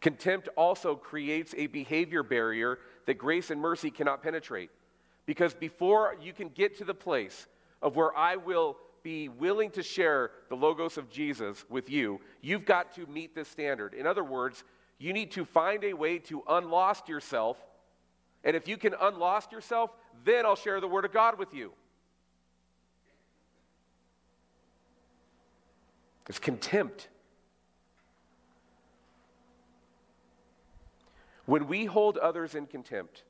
Contempt 0.01 0.49
also 0.57 0.95
creates 0.95 1.55
a 1.57 1.67
behavior 1.67 2.23
barrier 2.23 2.79
that 3.07 3.19
grace 3.19 3.51
and 3.51 3.61
mercy 3.61 3.91
cannot 3.91 4.23
penetrate. 4.23 4.71
Because 5.27 5.55
before 5.55 6.17
you 6.23 6.33
can 6.33 6.49
get 6.49 6.79
to 6.79 6.85
the 6.85 6.95
place 6.95 7.47
of 7.83 7.97
where 7.97 8.17
I 8.17 8.37
will 8.37 8.77
be 9.03 9.29
willing 9.29 9.71
to 9.73 9.83
share 9.83 10.31
the 10.49 10.57
logos 10.57 10.99
of 10.99 11.11
Jesus 11.11 11.65
with 11.69 11.91
you, 11.91 12.21
you've 12.41 12.65
got 12.65 12.95
to 12.95 13.07
meet 13.07 13.35
this 13.35 13.49
standard. 13.49 13.95
In 13.95 14.07
other 14.07 14.25
words, 14.25 14.65
you 14.99 15.13
need 15.13 15.33
to 15.33 15.45
find 15.45 15.85
a 15.85 15.93
way 15.93 16.19
to 16.19 16.43
unlost 16.49 17.09
yourself. 17.09 17.57
And 18.45 18.57
if 18.57 18.69
you 18.69 18.77
can 18.77 18.95
unlost 19.01 19.53
yourself, 19.53 19.91
then 20.25 20.47
I'll 20.47 20.57
share 20.57 20.81
the 20.81 20.89
word 20.89 21.05
of 21.05 21.13
God 21.13 21.39
with 21.39 21.55
you. 21.55 21.73
It's 26.29 26.39
contempt. 26.39 27.09
When 31.49 31.67
we 31.67 31.87
hold 31.87 32.19
others 32.19 32.55
in 32.55 32.67
contempt, 32.67 33.23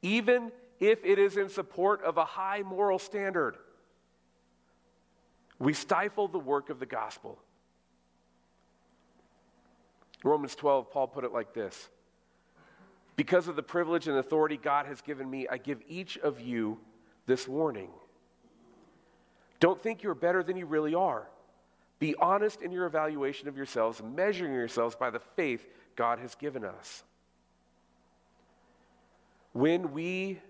even 0.00 0.52
if 0.78 1.04
it 1.04 1.18
is 1.18 1.36
in 1.36 1.48
support 1.48 2.04
of 2.04 2.18
a 2.18 2.24
high 2.24 2.62
moral 2.62 3.00
standard, 3.00 3.56
we 5.58 5.72
stifle 5.72 6.28
the 6.28 6.38
work 6.38 6.70
of 6.70 6.78
the 6.78 6.86
gospel. 6.86 7.40
Romans 10.22 10.54
12, 10.54 10.92
Paul 10.92 11.08
put 11.08 11.24
it 11.24 11.32
like 11.32 11.52
this 11.52 11.88
Because 13.16 13.48
of 13.48 13.56
the 13.56 13.62
privilege 13.64 14.06
and 14.06 14.16
authority 14.16 14.56
God 14.56 14.86
has 14.86 15.00
given 15.00 15.28
me, 15.28 15.48
I 15.50 15.58
give 15.58 15.80
each 15.88 16.16
of 16.18 16.40
you 16.40 16.78
this 17.26 17.48
warning. 17.48 17.90
Don't 19.58 19.82
think 19.82 20.04
you're 20.04 20.14
better 20.14 20.44
than 20.44 20.56
you 20.56 20.64
really 20.64 20.94
are. 20.94 21.26
Be 22.00 22.14
honest 22.16 22.62
in 22.62 22.72
your 22.72 22.86
evaluation 22.86 23.46
of 23.46 23.56
yourselves, 23.56 24.02
measuring 24.02 24.54
yourselves 24.54 24.96
by 24.96 25.10
the 25.10 25.20
faith 25.20 25.68
God 25.96 26.18
has 26.18 26.34
given 26.34 26.64
us. 26.64 27.04
When 29.52 29.92
we 29.92 30.40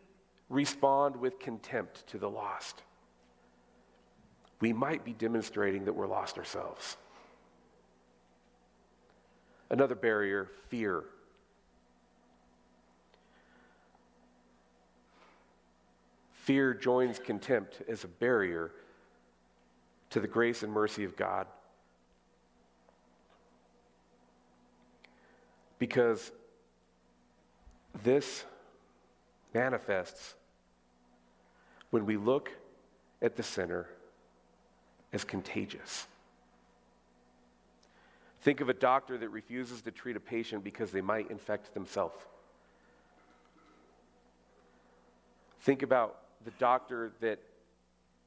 respond 0.49 1.17
with 1.17 1.41
contempt 1.41 2.07
to 2.07 2.19
the 2.19 2.31
lost, 2.31 2.83
we 4.61 4.73
might 4.73 5.05
be 5.05 5.13
demonstrating 5.13 5.87
that 5.87 5.93
we're 5.93 6.07
lost 6.07 6.39
ourselves. 6.39 6.97
Another 9.71 9.97
barrier 9.97 10.49
fear. 10.69 11.05
Fear 16.31 16.75
joins 16.75 17.19
contempt 17.19 17.83
as 17.89 18.05
a 18.05 18.09
barrier 18.09 18.73
to 20.11 20.21
the 20.21 20.29
grace 20.29 20.63
and 20.63 20.73
mercy 20.73 21.05
of 21.05 21.17
God. 21.17 21.47
Because 25.79 26.31
this 28.03 28.45
manifests 29.55 30.35
when 31.91 32.07
we 32.07 32.17
look 32.17 32.51
at 33.23 33.37
the 33.37 33.43
sinner 33.43 33.89
as 35.13 35.25
contagious. 35.25 36.07
Think 38.43 38.61
of 38.61 38.69
a 38.69 38.75
doctor 38.75 39.19
that 39.19 39.29
refuses 39.29 39.83
to 39.83 39.91
treat 39.91 40.17
a 40.17 40.21
patient 40.21 40.65
because 40.65 40.91
they 40.91 41.01
might 41.01 41.31
infect 41.31 41.75
themselves. 41.75 42.17
Think 45.61 45.83
about 45.83 46.17
the 46.45 46.53
doctor 46.53 47.13
that 47.21 47.39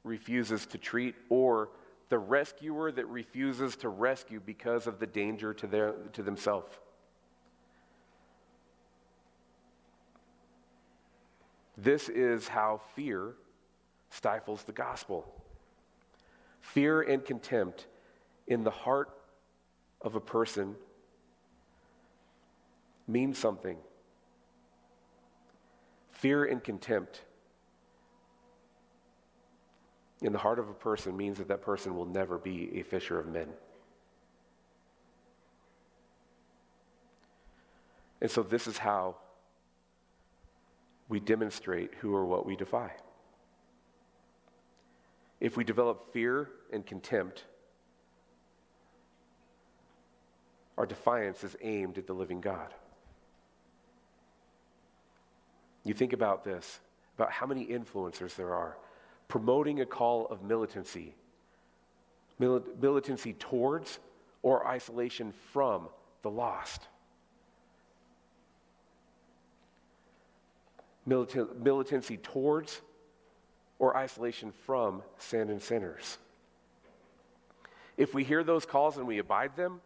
refuses 0.04 0.66
to 0.66 0.78
treat 0.78 1.14
or 1.28 1.70
the 2.10 2.18
rescuer 2.18 2.92
that 2.92 3.06
refuses 3.06 3.76
to 3.76 3.88
rescue 3.88 4.40
because 4.44 4.86
of 4.86 5.00
the 5.00 5.06
danger 5.06 5.52
to, 5.54 5.66
their, 5.66 5.92
to 6.12 6.22
themselves. 6.22 6.72
This 11.76 12.08
is 12.08 12.46
how 12.46 12.80
fear 12.94 13.34
stifles 14.10 14.62
the 14.62 14.72
gospel. 14.72 15.26
Fear 16.60 17.02
and 17.02 17.24
contempt 17.24 17.86
in 18.46 18.62
the 18.62 18.70
heart 18.70 19.10
of 20.00 20.14
a 20.14 20.20
person 20.20 20.76
means 23.08 23.38
something. 23.38 23.76
Fear 26.12 26.44
and 26.44 26.62
contempt 26.62 27.22
in 30.24 30.32
the 30.32 30.38
heart 30.38 30.58
of 30.58 30.70
a 30.70 30.72
person 30.72 31.14
means 31.14 31.36
that 31.36 31.48
that 31.48 31.60
person 31.60 31.94
will 31.94 32.06
never 32.06 32.38
be 32.38 32.80
a 32.80 32.82
fisher 32.82 33.20
of 33.20 33.26
men. 33.28 33.46
And 38.22 38.30
so, 38.30 38.42
this 38.42 38.66
is 38.66 38.78
how 38.78 39.16
we 41.10 41.20
demonstrate 41.20 41.96
who 41.96 42.14
or 42.14 42.24
what 42.24 42.46
we 42.46 42.56
defy. 42.56 42.92
If 45.40 45.58
we 45.58 45.62
develop 45.62 46.10
fear 46.14 46.48
and 46.72 46.86
contempt, 46.86 47.44
our 50.78 50.86
defiance 50.86 51.44
is 51.44 51.54
aimed 51.60 51.98
at 51.98 52.06
the 52.06 52.14
living 52.14 52.40
God. 52.40 52.72
You 55.84 55.92
think 55.92 56.14
about 56.14 56.44
this, 56.44 56.80
about 57.18 57.30
how 57.30 57.44
many 57.44 57.66
influencers 57.66 58.34
there 58.36 58.54
are 58.54 58.78
promoting 59.34 59.80
a 59.80 59.84
call 59.84 60.26
of 60.26 60.44
militancy, 60.44 61.12
militancy 62.38 63.32
towards 63.32 63.98
or 64.42 64.64
isolation 64.64 65.32
from 65.52 65.88
the 66.22 66.30
lost. 66.30 66.86
militancy 71.04 72.16
towards 72.16 72.80
or 73.80 73.96
isolation 73.96 74.52
from 74.52 75.02
sin 75.18 75.50
and 75.50 75.60
sinners. 75.60 76.18
If 77.96 78.14
we 78.14 78.22
hear 78.22 78.44
those 78.44 78.64
calls 78.64 78.98
and 78.98 79.06
we 79.08 79.18
abide 79.18 79.56
them, 79.56 79.80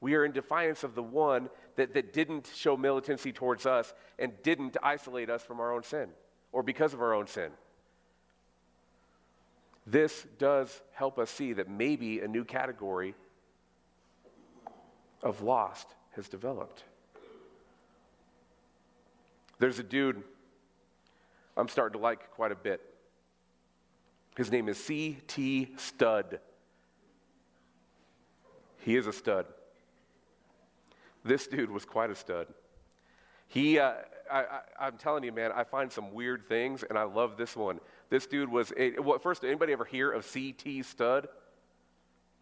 we 0.00 0.14
are 0.14 0.24
in 0.24 0.32
defiance 0.32 0.84
of 0.84 0.94
the 0.94 1.02
one 1.02 1.50
that, 1.76 1.92
that 1.92 2.14
didn't 2.14 2.50
show 2.54 2.78
militancy 2.78 3.30
towards 3.30 3.66
us 3.66 3.92
and 4.18 4.32
didn't 4.42 4.78
isolate 4.82 5.28
us 5.28 5.42
from 5.42 5.60
our 5.60 5.74
own 5.74 5.82
sin 5.82 6.08
or 6.50 6.62
because 6.62 6.94
of 6.94 7.02
our 7.02 7.12
own 7.12 7.26
sin. 7.26 7.50
This 9.86 10.26
does 10.38 10.82
help 10.92 11.18
us 11.18 11.30
see 11.30 11.52
that 11.52 11.68
maybe 11.68 12.20
a 12.20 12.28
new 12.28 12.44
category 12.44 13.14
of 15.22 15.42
lost 15.42 15.86
has 16.16 16.28
developed. 16.28 16.84
There's 19.58 19.78
a 19.78 19.82
dude 19.82 20.22
I'm 21.56 21.68
starting 21.68 21.98
to 21.98 22.02
like 22.02 22.30
quite 22.32 22.52
a 22.52 22.56
bit. 22.56 22.80
His 24.36 24.50
name 24.50 24.68
is 24.68 24.82
C.T. 24.82 25.74
Studd. 25.78 26.40
He 28.80 28.96
is 28.96 29.06
a 29.06 29.12
stud. 29.12 29.46
This 31.24 31.46
dude 31.46 31.70
was 31.70 31.84
quite 31.84 32.10
a 32.10 32.14
stud. 32.14 32.46
He, 33.48 33.78
uh, 33.78 33.94
I, 34.30 34.60
am 34.78 34.96
telling 34.98 35.24
you, 35.24 35.32
man, 35.32 35.52
I 35.52 35.64
find 35.64 35.90
some 35.90 36.12
weird 36.12 36.46
things, 36.46 36.82
and 36.82 36.98
I 36.98 37.04
love 37.04 37.36
this 37.36 37.56
one. 37.56 37.80
This 38.08 38.26
dude 38.26 38.48
was, 38.50 38.72
a, 38.76 38.98
well, 38.98 39.18
first, 39.18 39.44
anybody 39.44 39.72
ever 39.72 39.84
hear 39.84 40.10
of 40.10 40.24
C.T. 40.24 40.82
Studd? 40.82 41.28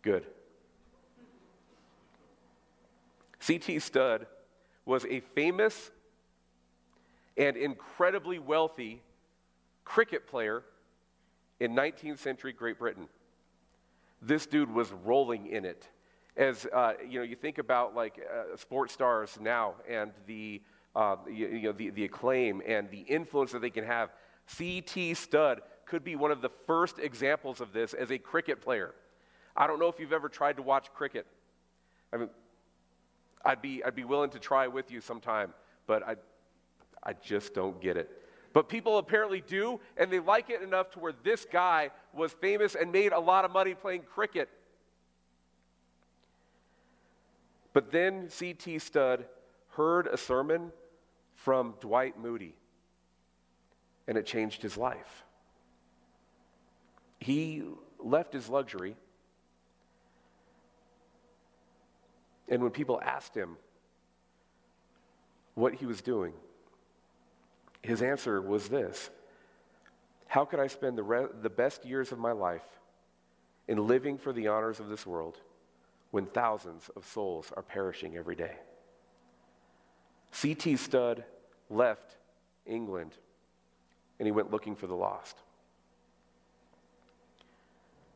Good. 0.03 0.27
C.T. 3.41 3.79
Studd 3.79 4.27
was 4.85 5.05
a 5.07 5.21
famous 5.21 5.91
and 7.37 7.57
incredibly 7.57 8.39
wealthy 8.39 9.03
cricket 9.85 10.27
player 10.27 10.63
in 11.61 11.75
19th 11.75 12.19
century 12.19 12.53
Great 12.53 12.79
Britain. 12.79 13.09
This 14.21 14.47
dude 14.47 14.73
was 14.73 14.93
rolling 14.93 15.47
in 15.47 15.65
it. 15.65 15.89
As 16.37 16.67
uh, 16.73 16.95
you 17.09 17.19
know, 17.19 17.25
you 17.25 17.37
think 17.37 17.59
about 17.59 17.95
like 17.95 18.19
uh, 18.19 18.57
sports 18.57 18.93
stars 18.93 19.39
now 19.41 19.75
and 19.89 20.13
the 20.27 20.63
uh, 20.97 21.17
you, 21.27 21.49
you, 21.49 21.63
know 21.63 21.73
the, 21.73 21.91
the 21.91 22.05
acclaim 22.05 22.63
and 22.67 22.91
the 22.91 23.01
influence 23.01 23.53
that 23.53 23.61
they 23.61 23.71
can 23.71 23.85
have. 23.85 24.11
C.T. 24.47 25.15
Studd 25.15 25.63
could 25.87 26.05
be 26.05 26.17
one 26.17 26.31
of 26.31 26.43
the 26.43 26.51
first 26.67 26.99
examples 26.99 27.61
of 27.61 27.73
this 27.73 27.95
as 27.95 28.11
a 28.11 28.19
cricket 28.19 28.61
player. 28.61 28.95
I 29.57 29.67
don't 29.67 29.79
know 29.79 29.89
if 29.89 29.99
you've 29.99 30.13
ever 30.13 30.29
tried 30.29 30.57
to 30.57 30.63
watch 30.63 30.93
cricket. 30.93 31.27
I 32.13 32.17
mean, 32.17 32.29
I'd 33.45 33.63
be, 33.63 33.85
I'd 33.85 33.95
be 33.95 34.05
willing 34.05 34.31
to 34.31 34.39
try 34.39 34.67
with 34.67 34.91
you 34.91 35.01
sometime, 35.01 35.53
but 35.87 36.03
I, 36.07 36.17
I 37.03 37.13
just 37.13 37.55
don't 37.55 37.81
get 37.81 37.97
it. 37.97 38.11
But 38.53 38.69
people 38.69 38.99
apparently 38.99 39.43
do, 39.47 39.81
and 39.97 40.11
they 40.11 40.21
like 40.21 40.49
it 40.49 40.63
enough 40.63 40.91
to 40.93 41.01
where 41.01 41.13
this 41.25 41.45
guy 41.51 41.91
was 42.13 42.33
famous 42.33 42.75
and 42.75 42.93
made 42.93 43.13
a 43.13 43.19
lot 43.19 43.45
of 43.45 43.51
money 43.51 43.75
playing 43.75 44.03
cricket. 44.03 44.49
But 47.73 47.91
then 47.91 48.31
C.T. 48.31 48.79
Studd 48.79 49.27
heard 49.71 50.07
a 50.07 50.17
sermon 50.17 50.71
from 51.35 51.75
Dwight 51.81 52.19
Moody, 52.19 52.55
and 54.07 54.19
it 54.19 54.27
changed 54.27 54.63
his 54.63 54.77
life. 54.77 55.25
He 57.19 57.63
left 57.99 58.33
his 58.33 58.49
luxury, 58.49 58.97
and 62.49 62.63
when 62.63 62.71
people 62.71 63.01
asked 63.03 63.35
him 63.35 63.57
what 65.55 65.75
he 65.75 65.87
was 65.87 66.03
doing, 66.03 66.35
his 67.83 68.03
answer 68.03 68.41
was 68.41 68.69
this 68.69 69.11
How 70.27 70.45
could 70.45 70.61
I 70.61 70.67
spend 70.67 70.99
the, 70.99 71.03
re- 71.03 71.29
the 71.43 71.51
best 71.51 71.85
years 71.85 72.13
of 72.13 72.19
my 72.19 72.33
life 72.33 72.81
in 73.69 73.87
living 73.87 74.19
for 74.19 74.33
the 74.33 74.49
honors 74.49 74.81
of 74.81 74.89
this 74.89 75.07
world 75.07 75.39
when 76.11 76.27
thousands 76.27 76.91
of 76.97 77.07
souls 77.07 77.53
are 77.57 77.63
perishing 77.63 78.17
every 78.17 78.37
day? 78.37 78.57
C.T. 80.33 80.77
Studd 80.77 81.25
left 81.71 82.17
England 82.67 83.13
and 84.19 84.27
he 84.27 84.33
went 84.33 84.51
looking 84.51 84.77
for 84.77 84.87
the 84.87 84.95
lost. 84.95 85.37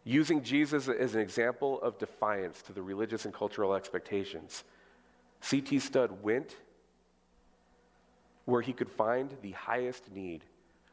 Using 0.05 0.43
Jesus 0.43 0.89
as 0.89 1.15
an 1.15 1.21
example 1.21 1.83
of 1.83 1.99
defiance 1.99 2.63
to 2.63 2.73
the 2.73 2.83
religious 2.83 3.25
and 3.25 3.35
cultural 3.35 3.75
expectations, 3.75 4.65
C.T. 5.41 5.79
Studd 5.81 6.23
went 6.23 6.57
where 8.45 8.63
he 8.63 8.73
could 8.73 8.91
find 8.91 9.37
the 9.43 9.51
highest 9.53 10.11
need, 10.15 10.43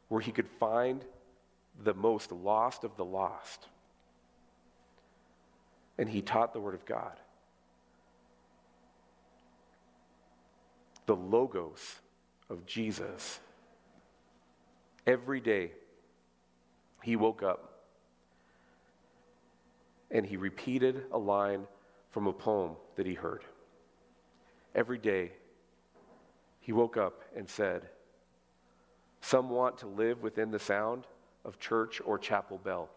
where 0.09 0.19
he 0.19 0.33
could 0.33 0.49
find 0.59 1.05
the 1.83 1.93
most 1.93 2.31
lost 2.31 2.83
of 2.83 2.97
the 2.97 3.05
lost. 3.05 3.67
And 5.97 6.09
he 6.09 6.21
taught 6.21 6.51
the 6.51 6.59
Word 6.59 6.73
of 6.73 6.85
God. 6.85 7.17
The 11.05 11.15
Logos 11.15 12.01
of 12.49 12.65
Jesus. 12.65 13.39
Every 15.07 15.39
day, 15.39 15.71
he 17.03 17.15
woke 17.15 17.43
up 17.43 17.83
and 20.09 20.25
he 20.25 20.37
repeated 20.37 21.03
a 21.11 21.17
line 21.17 21.67
from 22.09 22.27
a 22.27 22.33
poem 22.33 22.71
that 22.95 23.05
he 23.05 23.13
heard. 23.13 23.43
Every 24.73 24.97
day, 24.97 25.31
he 26.59 26.71
woke 26.71 26.97
up 26.97 27.21
and 27.35 27.49
said, 27.49 27.83
Some 29.21 29.49
want 29.49 29.77
to 29.79 29.87
live 29.87 30.23
within 30.23 30.51
the 30.51 30.59
sound 30.59 31.05
of 31.43 31.59
church 31.59 32.01
or 32.03 32.17
chapel 32.17 32.57
bell. 32.57 32.89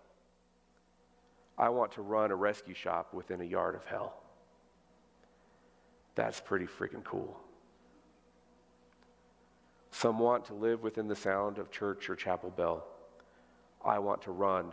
I 1.59 1.69
want 1.69 1.93
to 1.93 2.03
run 2.03 2.31
a 2.31 2.37
rescue 2.37 2.75
shop 2.75 3.13
within 3.13 3.41
a 3.41 3.45
yard 3.45 3.75
of 3.75 3.85
hell. 3.85 4.23
That's 6.15 6.41
pretty 6.41 6.67
freaking 6.67 7.05
cool. 7.05 7.39
Some 9.99 10.21
want 10.21 10.45
to 10.45 10.55
live 10.55 10.85
within 10.85 11.09
the 11.09 11.17
sound 11.17 11.59
of 11.59 11.73
church 11.73 12.09
or 12.09 12.15
chapel 12.15 12.51
bell. 12.51 12.87
I 13.85 13.99
want 13.99 14.23
to 14.23 14.31
run 14.31 14.71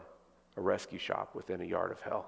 a 0.55 0.61
rescue 0.61 0.99
shop 0.99 1.33
within 1.33 1.61
a 1.61 1.63
yard 1.63 1.91
of 1.91 1.99
hell. 1.99 2.27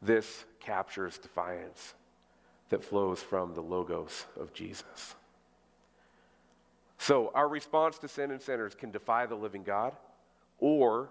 This 0.00 0.44
captures 0.60 1.18
defiance 1.18 1.94
that 2.68 2.84
flows 2.84 3.20
from 3.20 3.54
the 3.54 3.60
logos 3.60 4.26
of 4.38 4.52
Jesus. 4.52 5.16
So, 6.96 7.32
our 7.34 7.48
response 7.48 7.98
to 7.98 8.06
sin 8.06 8.30
and 8.30 8.40
sinners 8.40 8.76
can 8.76 8.92
defy 8.92 9.26
the 9.26 9.34
living 9.34 9.64
God 9.64 9.96
or 10.60 11.10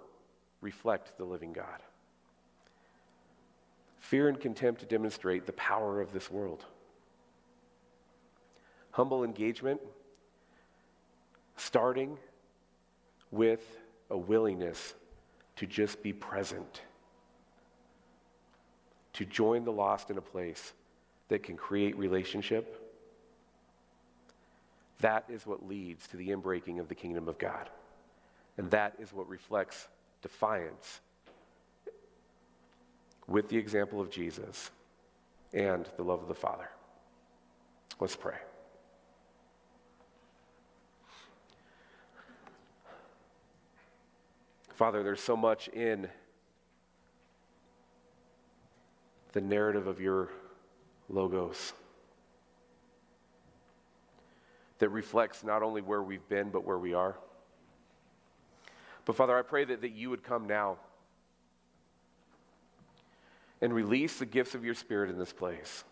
reflect 0.62 1.18
the 1.18 1.26
living 1.26 1.52
God. 1.52 1.84
Fear 4.00 4.30
and 4.30 4.40
contempt 4.40 4.88
demonstrate 4.88 5.46
the 5.46 5.52
power 5.52 6.00
of 6.00 6.14
this 6.14 6.32
world. 6.32 6.64
Humble 8.98 9.24
engagement, 9.24 9.80
starting 11.56 12.18
with 13.30 13.78
a 14.10 14.18
willingness 14.18 14.96
to 15.58 15.68
just 15.68 16.02
be 16.02 16.12
present, 16.12 16.82
to 19.14 19.24
join 19.24 19.66
the 19.66 19.72
lost 19.72 20.10
in 20.10 20.18
a 20.18 20.22
place 20.22 20.74
that 21.28 21.44
can 21.44 21.56
create 21.56 21.96
relationship. 21.96 22.92
That 25.02 25.26
is 25.30 25.46
what 25.46 25.68
leads 25.68 26.08
to 26.08 26.18
the 26.18 26.30
inbreaking 26.30 26.80
of 26.80 26.88
the 26.88 26.96
kingdom 26.96 27.28
of 27.28 27.38
God. 27.38 27.70
And 28.58 28.72
that 28.72 28.96
is 28.98 29.14
what 29.14 29.30
reflects 29.30 29.88
defiance 30.24 31.02
with 33.28 33.48
the 33.48 33.58
example 33.58 34.02
of 34.02 34.10
Jesus 34.10 34.72
and 35.54 35.88
the 35.98 36.04
love 36.04 36.24
of 36.24 36.28
the 36.28 36.34
Father. 36.34 36.72
Let's 38.00 38.16
pray. 38.16 38.38
Father, 44.78 45.02
there's 45.02 45.22
so 45.22 45.36
much 45.36 45.70
in 45.70 46.08
the 49.32 49.42
narrative 49.42 49.88
of 49.88 50.00
your 50.00 50.30
logos 51.10 51.74
that 54.78 54.90
reflects 54.90 55.44
not 55.44 55.64
only 55.64 55.82
where 55.82 56.04
we've 56.04 56.30
been, 56.30 56.52
but 56.52 56.64
where 56.64 56.78
we 56.78 56.94
are. 56.94 57.18
But 59.06 59.16
Father, 59.16 59.36
I 59.36 59.42
pray 59.42 59.66
that, 59.66 59.82
that 59.82 59.94
you 59.94 60.12
would 60.12 60.22
come 60.22 60.46
now 60.46 60.78
and 63.62 63.74
release 63.74 64.20
the 64.20 64.28
gifts 64.28 64.54
of 64.54 64.64
your 64.64 64.76
Spirit 64.76 65.10
in 65.10 65.18
this 65.18 65.34
place. 65.34 65.86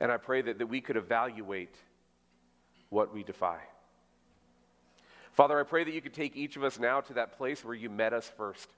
And 0.00 0.10
I 0.10 0.16
pray 0.16 0.40
that, 0.40 0.56
that 0.58 0.68
we 0.68 0.80
could 0.80 0.96
evaluate 0.96 1.74
what 2.88 3.12
we 3.12 3.22
defy. 3.22 3.58
Father, 5.32 5.58
I 5.58 5.62
pray 5.62 5.84
that 5.84 5.94
you 5.94 6.02
could 6.02 6.12
take 6.12 6.36
each 6.36 6.56
of 6.56 6.64
us 6.64 6.78
now 6.78 7.00
to 7.00 7.14
that 7.14 7.38
place 7.38 7.64
where 7.64 7.74
you 7.74 7.88
met 7.88 8.12
us 8.12 8.30
first. 8.36 8.68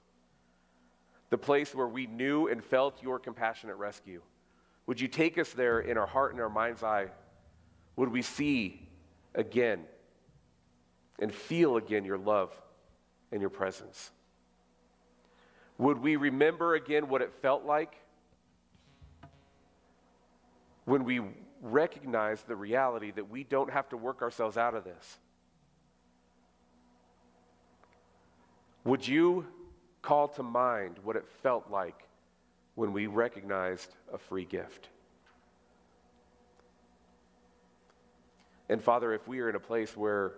The 1.29 1.37
place 1.37 1.75
where 1.75 1.87
we 1.87 2.07
knew 2.07 2.47
and 2.47 2.63
felt 2.63 3.03
your 3.03 3.19
compassionate 3.19 3.75
rescue. 3.75 4.21
Would 4.87 5.01
you 5.01 5.07
take 5.07 5.37
us 5.37 5.51
there 5.51 5.79
in 5.79 5.97
our 5.97 6.05
heart 6.05 6.31
and 6.31 6.41
our 6.41 6.49
mind's 6.49 6.83
eye? 6.83 7.07
Would 7.97 8.09
we 8.09 8.21
see 8.21 8.87
again 9.33 9.83
and 11.19 11.33
feel 11.33 11.75
again 11.75 12.05
your 12.05 12.17
love 12.17 12.55
and 13.31 13.41
your 13.41 13.49
presence? 13.49 14.11
Would 15.77 15.97
we 15.97 16.15
remember 16.15 16.75
again 16.75 17.09
what 17.09 17.21
it 17.21 17.33
felt 17.41 17.65
like 17.65 17.95
when 20.85 21.03
we 21.03 21.21
recognize 21.61 22.43
the 22.43 22.55
reality 22.55 23.11
that 23.11 23.29
we 23.29 23.43
don't 23.43 23.71
have 23.71 23.89
to 23.89 23.97
work 23.97 24.21
ourselves 24.21 24.55
out 24.55 24.73
of 24.73 24.85
this? 24.85 25.17
Would 28.85 29.07
you 29.07 29.45
call 30.01 30.27
to 30.29 30.43
mind 30.43 30.99
what 31.03 31.15
it 31.15 31.27
felt 31.41 31.69
like 31.69 32.07
when 32.75 32.93
we 32.93 33.07
recognized 33.07 33.95
a 34.13 34.17
free 34.17 34.45
gift? 34.45 34.89
And 38.69 38.81
Father, 38.81 39.13
if 39.13 39.27
we 39.27 39.39
are 39.41 39.49
in 39.49 39.55
a 39.55 39.59
place 39.59 39.97
where 39.97 40.33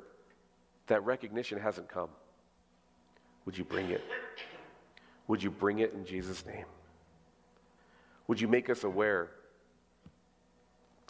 that 0.87 1.05
recognition 1.05 1.59
hasn't 1.59 1.89
come, 1.89 2.09
would 3.45 3.57
you 3.57 3.65
bring 3.65 3.89
it? 3.89 4.03
Would 5.27 5.43
you 5.43 5.51
bring 5.51 5.79
it 5.79 5.93
in 5.93 6.05
Jesus' 6.05 6.45
name? 6.45 6.65
Would 8.27 8.39
you 8.39 8.47
make 8.47 8.69
us 8.69 8.85
aware 8.85 9.29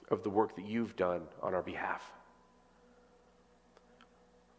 of 0.09 0.23
the 0.23 0.29
work 0.29 0.55
that 0.55 0.65
you've 0.65 0.95
done 0.95 1.21
on 1.41 1.53
our 1.53 1.61
behalf? 1.61 2.11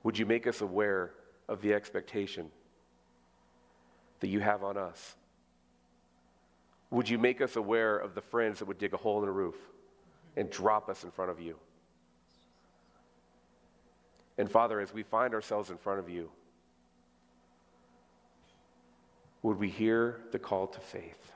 Would 0.04 0.16
you 0.16 0.26
make 0.26 0.46
us 0.46 0.60
aware 0.60 1.12
of 1.48 1.60
the 1.60 1.72
expectation 1.74 2.50
that 4.20 4.28
you 4.28 4.40
have 4.40 4.62
on 4.62 4.76
us? 4.76 5.16
Would 6.90 7.08
you 7.08 7.18
make 7.18 7.40
us 7.40 7.56
aware 7.56 7.96
of 7.96 8.14
the 8.14 8.20
friends 8.20 8.58
that 8.58 8.64
would 8.64 8.78
dig 8.78 8.94
a 8.94 8.96
hole 8.96 9.18
in 9.20 9.26
the 9.26 9.32
roof 9.32 9.56
and 10.36 10.48
drop 10.48 10.88
us 10.88 11.04
in 11.04 11.10
front 11.10 11.30
of 11.30 11.40
you? 11.40 11.56
And 14.38 14.50
Father, 14.50 14.80
as 14.80 14.94
we 14.94 15.02
find 15.02 15.34
ourselves 15.34 15.70
in 15.70 15.76
front 15.76 15.98
of 15.98 16.08
you, 16.08 16.30
would 19.42 19.58
we 19.58 19.68
hear 19.68 20.20
the 20.32 20.38
call 20.38 20.66
to 20.68 20.80
faith? 20.80 21.32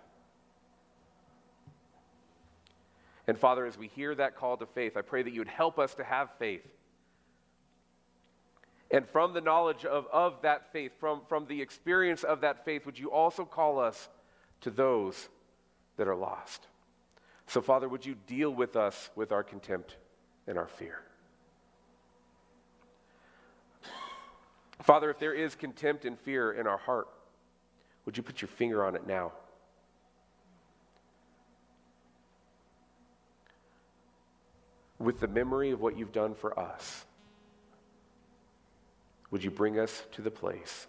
And 3.26 3.38
Father, 3.38 3.66
as 3.66 3.78
we 3.78 3.88
hear 3.88 4.14
that 4.14 4.36
call 4.36 4.56
to 4.56 4.66
faith, 4.66 4.96
I 4.96 5.02
pray 5.02 5.22
that 5.22 5.32
you 5.32 5.40
would 5.40 5.48
help 5.48 5.78
us 5.78 5.94
to 5.94 6.04
have 6.04 6.30
faith 6.38 6.66
and 8.92 9.08
from 9.08 9.32
the 9.32 9.40
knowledge 9.40 9.86
of, 9.86 10.06
of 10.12 10.42
that 10.42 10.70
faith, 10.70 10.92
from, 11.00 11.22
from 11.26 11.46
the 11.46 11.62
experience 11.62 12.24
of 12.24 12.42
that 12.42 12.66
faith, 12.66 12.84
would 12.84 12.98
you 12.98 13.10
also 13.10 13.46
call 13.46 13.80
us 13.80 14.10
to 14.60 14.70
those 14.70 15.30
that 15.96 16.06
are 16.06 16.14
lost? 16.14 16.66
So, 17.46 17.62
Father, 17.62 17.88
would 17.88 18.04
you 18.04 18.14
deal 18.26 18.50
with 18.50 18.76
us 18.76 19.10
with 19.16 19.32
our 19.32 19.42
contempt 19.42 19.96
and 20.46 20.58
our 20.58 20.68
fear? 20.68 21.00
Father, 24.82 25.10
if 25.10 25.18
there 25.18 25.32
is 25.32 25.54
contempt 25.54 26.04
and 26.04 26.18
fear 26.18 26.52
in 26.52 26.66
our 26.66 26.78
heart, 26.78 27.08
would 28.04 28.16
you 28.16 28.22
put 28.22 28.42
your 28.42 28.48
finger 28.48 28.84
on 28.84 28.94
it 28.94 29.06
now? 29.06 29.32
With 34.98 35.20
the 35.20 35.28
memory 35.28 35.70
of 35.70 35.80
what 35.80 35.96
you've 35.96 36.12
done 36.12 36.34
for 36.34 36.58
us. 36.58 37.06
Would 39.32 39.42
you 39.42 39.50
bring 39.50 39.80
us 39.80 40.04
to 40.12 40.22
the 40.22 40.30
place 40.30 40.86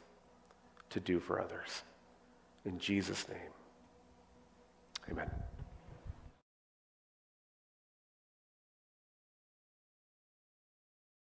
to 0.91 0.99
do 0.99 1.19
for 1.19 1.41
others? 1.41 1.81
In 2.65 2.77
Jesus' 2.77 3.27
name, 3.27 3.51
amen. 5.09 5.31